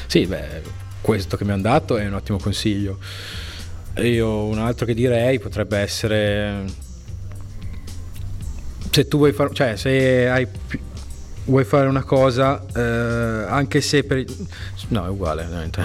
Sì, 0.07 0.27
beh, 0.27 0.63
questo 1.01 1.37
che 1.37 1.45
mi 1.45 1.51
hanno 1.51 1.63
dato 1.63 1.97
è 1.97 2.07
un 2.07 2.15
ottimo 2.15 2.39
consiglio. 2.39 2.99
Io 3.97 4.45
un 4.45 4.59
altro 4.61 4.87
che 4.87 4.95
direi 4.95 5.41
potrebbe 5.41 5.77
essere 5.79 6.65
se 8.89 9.09
tu 9.09 9.17
vuoi 9.17 9.33
fare, 9.33 9.53
cioè 9.55 9.75
se 9.75 10.29
hai 10.29 10.47
vuoi 11.47 11.65
fare 11.65 11.89
una 11.89 12.05
cosa, 12.05 12.65
eh, 12.77 12.81
anche 13.49 13.81
se 13.81 14.05
per... 14.05 14.25
No, 14.91 15.05
è 15.05 15.09
uguale, 15.09 15.49
è, 15.51 15.81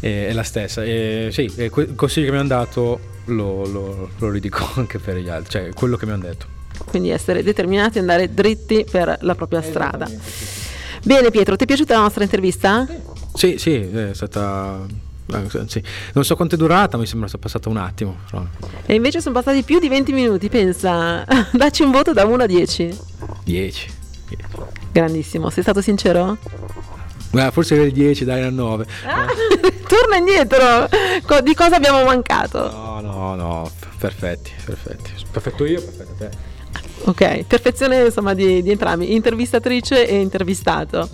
è, 0.00 0.32
la 0.32 0.42
stessa. 0.42 0.84
E, 0.84 1.28
sì, 1.32 1.50
il 1.56 1.70
consiglio 1.94 2.26
che 2.26 2.32
mi 2.32 2.38
hanno 2.38 2.48
dato 2.48 3.00
lo, 3.26 3.66
lo, 3.66 4.10
lo 4.18 4.30
ridico 4.30 4.66
anche 4.76 4.98
per 4.98 5.16
gli 5.16 5.28
altri, 5.28 5.50
cioè 5.50 5.72
quello 5.72 5.96
che 5.96 6.06
mi 6.06 6.12
hanno 6.12 6.24
detto. 6.24 6.46
Quindi 6.86 7.10
essere 7.10 7.42
determinati 7.42 7.98
e 7.98 8.00
andare 8.00 8.32
dritti 8.32 8.86
per 8.88 9.18
la 9.20 9.34
propria 9.34 9.62
strada. 9.62 10.08
Bene 11.02 11.30
Pietro, 11.30 11.56
ti 11.56 11.64
è 11.64 11.66
piaciuta 11.66 11.94
la 11.94 12.02
nostra 12.02 12.22
intervista? 12.22 12.86
Sì, 13.34 13.58
sì, 13.58 13.74
è 13.74 14.10
stata 14.14 14.86
sì. 15.66 15.82
Non 16.14 16.24
so 16.24 16.36
quanto 16.36 16.54
è 16.54 16.58
durata, 16.58 16.96
mi 16.96 17.06
sembra 17.06 17.28
sia 17.28 17.38
passato 17.38 17.68
un 17.68 17.76
attimo. 17.76 18.16
Però. 18.30 18.44
E 18.86 18.94
invece 18.94 19.20
sono 19.20 19.34
passati 19.34 19.62
più 19.62 19.78
di 19.78 19.88
20 19.88 20.12
minuti, 20.12 20.48
pensa. 20.48 21.24
Dacci 21.52 21.82
un 21.82 21.90
voto 21.90 22.12
da 22.12 22.24
1 22.24 22.42
a 22.42 22.46
10. 22.46 22.98
10. 23.44 23.90
Grandissimo, 24.90 25.50
sei 25.50 25.62
stato 25.62 25.80
sincero? 25.80 26.38
Beh, 27.30 27.50
forse 27.50 27.74
il 27.74 27.92
10, 27.92 28.24
dai, 28.24 28.42
al 28.42 28.52
9. 28.52 28.86
Ah, 29.04 29.26
torna 29.86 30.16
indietro. 30.16 30.88
Di 31.42 31.54
cosa 31.54 31.76
abbiamo 31.76 32.04
mancato? 32.04 32.70
No, 32.70 33.00
no, 33.00 33.34
no, 33.34 33.70
perfetti, 33.98 34.52
perfetti. 34.64 35.12
Perfetto 35.30 35.64
io, 35.64 35.82
perfetto 35.82 36.12
te. 36.18 36.56
Ok, 37.04 37.44
perfezione 37.44 38.06
insomma 38.06 38.34
di, 38.34 38.62
di 38.62 38.70
entrambi, 38.70 39.14
intervistatrice 39.14 40.06
e 40.06 40.20
intervistato. 40.20 41.08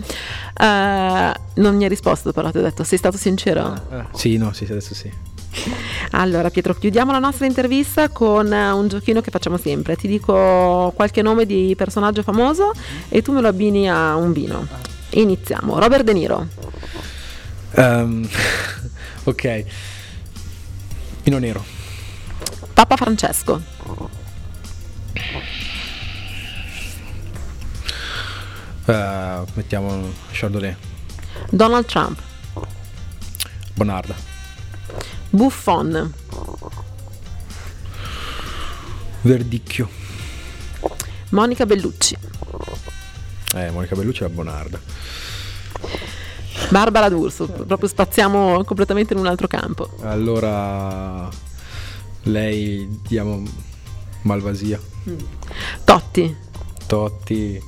Uh, 0.59 1.31
non 1.55 1.75
mi 1.75 1.83
hai 1.83 1.89
risposto 1.89 2.31
però, 2.31 2.49
ti 2.51 2.57
ho 2.57 2.61
detto, 2.61 2.83
sei 2.83 2.97
stato 2.97 3.17
sincero? 3.17 3.61
Ah, 3.61 3.81
ah. 3.89 4.07
Sì, 4.13 4.37
no, 4.37 4.51
sì, 4.53 4.65
adesso 4.65 4.93
sì. 4.93 5.11
Allora 6.11 6.49
Pietro, 6.49 6.73
chiudiamo 6.73 7.11
la 7.11 7.19
nostra 7.19 7.45
intervista 7.45 8.09
con 8.09 8.51
un 8.51 8.87
giochino 8.87 9.21
che 9.21 9.31
facciamo 9.31 9.57
sempre. 9.57 9.95
Ti 9.95 10.07
dico 10.07 10.91
qualche 10.95 11.21
nome 11.21 11.45
di 11.45 11.73
personaggio 11.77 12.23
famoso 12.23 12.73
e 13.07 13.21
tu 13.21 13.31
me 13.31 13.41
lo 13.41 13.47
abbini 13.47 13.89
a 13.89 14.15
un 14.15 14.33
vino. 14.33 14.67
Iniziamo. 15.15 15.79
Robert 15.79 16.03
De 16.03 16.13
Niro. 16.13 16.47
Um, 17.75 18.27
ok. 19.23 19.65
Vino 21.23 21.37
nero. 21.39 21.63
Papa 22.73 22.95
Francesco. 22.97 23.61
Uh, 28.85 29.45
mettiamo 29.53 30.11
Chardonnay. 30.31 30.75
Donald 31.49 31.85
Trump. 31.85 32.19
Bonarda. 33.73 34.15
Buffon. 35.29 36.13
Verdicchio. 39.21 39.89
Monica 41.29 41.65
Bellucci. 41.65 42.15
Eh, 43.55 43.71
Monica 43.71 43.95
Bellucci 43.95 44.25
è 44.25 44.27
Bonarda. 44.27 44.77
Barbara 46.69 47.07
D'Urso, 47.07 47.47
proprio 47.47 47.87
spaziamo 47.87 48.61
completamente 48.65 49.13
in 49.13 49.19
un 49.19 49.27
altro 49.27 49.47
campo. 49.47 49.89
Allora, 50.01 51.29
lei 52.23 52.99
diamo 53.07 53.43
Malvasia. 54.23 54.77
Mm. 55.09 55.17
Totti. 55.85 56.35
Totti. 56.85 57.63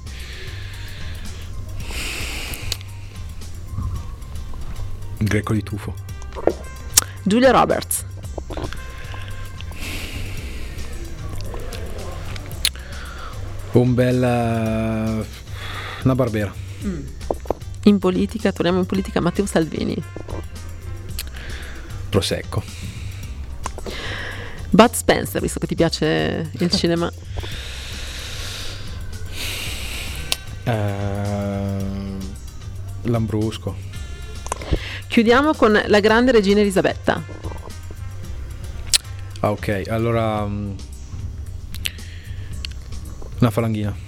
Greco 5.19 5.53
di 5.53 5.63
tufo. 5.63 5.93
Giulia 7.23 7.51
Roberts. 7.51 8.05
Un 13.71 13.93
bel... 13.93 15.25
Una 16.03 16.15
barbera. 16.15 16.53
Mm. 16.83 17.05
In 17.83 17.99
politica, 17.99 18.51
torniamo 18.51 18.79
in 18.79 18.85
politica, 18.85 19.19
Matteo 19.19 19.45
Salvini. 19.45 19.95
Prosecco. 22.09 22.63
Bud 24.69 24.91
Spencer, 24.91 25.41
visto 25.41 25.59
che 25.59 25.67
ti 25.67 25.75
piace 25.75 26.49
il 26.51 26.69
cinema. 26.71 27.11
Uh, 30.65 32.17
Lambrusco. 33.03 33.75
Chiudiamo 35.07 35.53
con 35.53 35.81
la 35.85 35.99
grande 35.99 36.31
regina 36.31 36.59
Elisabetta. 36.59 37.23
Ah, 39.39 39.51
ok, 39.51 39.83
allora. 39.87 40.41
Um, 40.41 40.75
una 43.39 43.51
falanghina. 43.51 44.06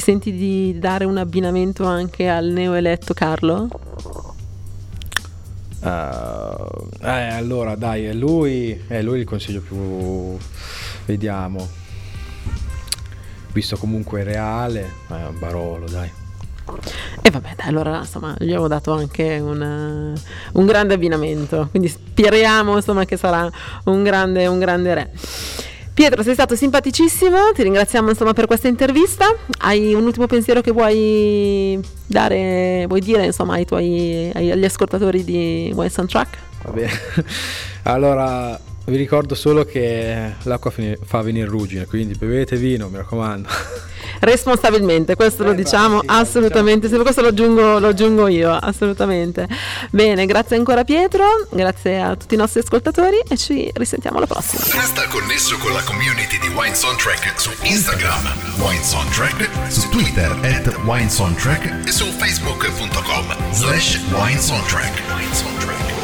Ti 0.00 0.06
senti 0.06 0.32
di 0.32 0.78
dare 0.78 1.04
un 1.04 1.18
abbinamento 1.18 1.84
anche 1.84 2.26
al 2.26 2.46
neoeletto 2.46 3.12
Carlo? 3.12 3.68
Uh, 5.82 6.88
eh, 7.02 7.28
allora 7.28 7.74
dai, 7.74 8.06
è 8.06 8.14
lui, 8.14 8.82
è 8.86 9.02
lui 9.02 9.18
il 9.18 9.26
consiglio 9.26 9.60
più. 9.60 10.38
Vediamo. 11.04 11.68
Visto 13.52 13.76
comunque 13.76 14.24
reale, 14.24 14.90
eh, 15.10 15.32
Barolo, 15.38 15.86
dai. 15.86 16.10
E 17.20 17.30
vabbè, 17.30 17.56
dai, 17.56 17.68
allora 17.68 17.98
insomma, 17.98 18.34
gli 18.38 18.52
avevo 18.52 18.68
dato 18.68 18.94
anche 18.94 19.38
una, 19.38 20.14
un 20.52 20.64
grande 20.64 20.94
abbinamento, 20.94 21.68
quindi 21.68 21.88
speriamo 21.88 22.74
insomma 22.74 23.04
che 23.04 23.18
sarà 23.18 23.50
un 23.84 24.02
grande, 24.02 24.46
un 24.46 24.58
grande 24.58 24.94
re. 24.94 25.12
Pietro, 26.00 26.22
sei 26.22 26.32
stato 26.32 26.56
simpaticissimo, 26.56 27.52
ti 27.52 27.62
ringraziamo 27.62 28.08
insomma 28.08 28.32
per 28.32 28.46
questa 28.46 28.68
intervista. 28.68 29.36
Hai 29.58 29.92
un 29.92 30.04
ultimo 30.04 30.26
pensiero 30.26 30.62
che 30.62 30.70
vuoi 30.70 31.78
dare, 32.06 32.86
vuoi 32.88 33.00
dire 33.00 33.26
insomma 33.26 33.56
ai 33.56 33.66
tuoi, 33.66 34.30
agli 34.34 34.64
ascoltatori 34.64 35.22
di 35.24 35.70
Wine 35.74 35.90
Soundtrack? 35.90 36.38
Va 36.62 36.70
bene. 36.70 36.90
Allora, 37.84 38.58
vi 38.86 38.96
ricordo 38.96 39.34
solo 39.34 39.66
che 39.66 40.36
l'acqua 40.44 40.72
fa 41.02 41.20
venire 41.20 41.46
ruggine, 41.46 41.84
quindi 41.84 42.14
bevete 42.14 42.56
vino, 42.56 42.88
mi 42.88 42.96
raccomando. 42.96 43.48
responsabilmente, 44.20 45.16
questo 45.16 45.42
eh, 45.42 45.46
lo 45.46 45.52
diciamo 45.52 46.00
sì, 46.00 46.06
assolutamente, 46.08 46.86
diciamo. 46.86 47.02
questo 47.02 47.20
lo 47.22 47.28
aggiungo, 47.28 47.78
lo 47.78 47.88
aggiungo 47.88 48.28
io, 48.28 48.52
assolutamente. 48.52 49.48
Bene, 49.90 50.26
grazie 50.26 50.56
ancora 50.56 50.84
Pietro, 50.84 51.24
grazie 51.50 52.00
a 52.00 52.16
tutti 52.16 52.34
i 52.34 52.38
nostri 52.38 52.60
ascoltatori 52.60 53.18
e 53.28 53.36
ci 53.36 53.70
risentiamo 53.74 54.18
alla 54.18 54.26
prossima. 54.26 54.62
Resta 54.72 55.06
connesso 55.08 55.56
con 55.58 55.72
la 55.72 55.82
community 55.82 56.38
di 56.38 56.48
Wine 56.48 56.74
Soundtrack 56.74 57.40
su 57.40 57.50
Instagram, 57.62 58.32
Wine 58.58 58.82
Soundtrack, 58.82 59.48
su 59.70 59.88
Twitter 59.88 60.30
at 60.42 60.74
Wine 60.84 61.10
Soundtrack 61.10 61.86
e 61.86 61.90
su 61.90 62.04
facebook.com 62.04 63.52
slash 63.52 64.00
Wine 64.10 64.40
Soundtrack. 64.40 65.02
Wine 65.14 65.34
Soundtrack. 65.34 65.99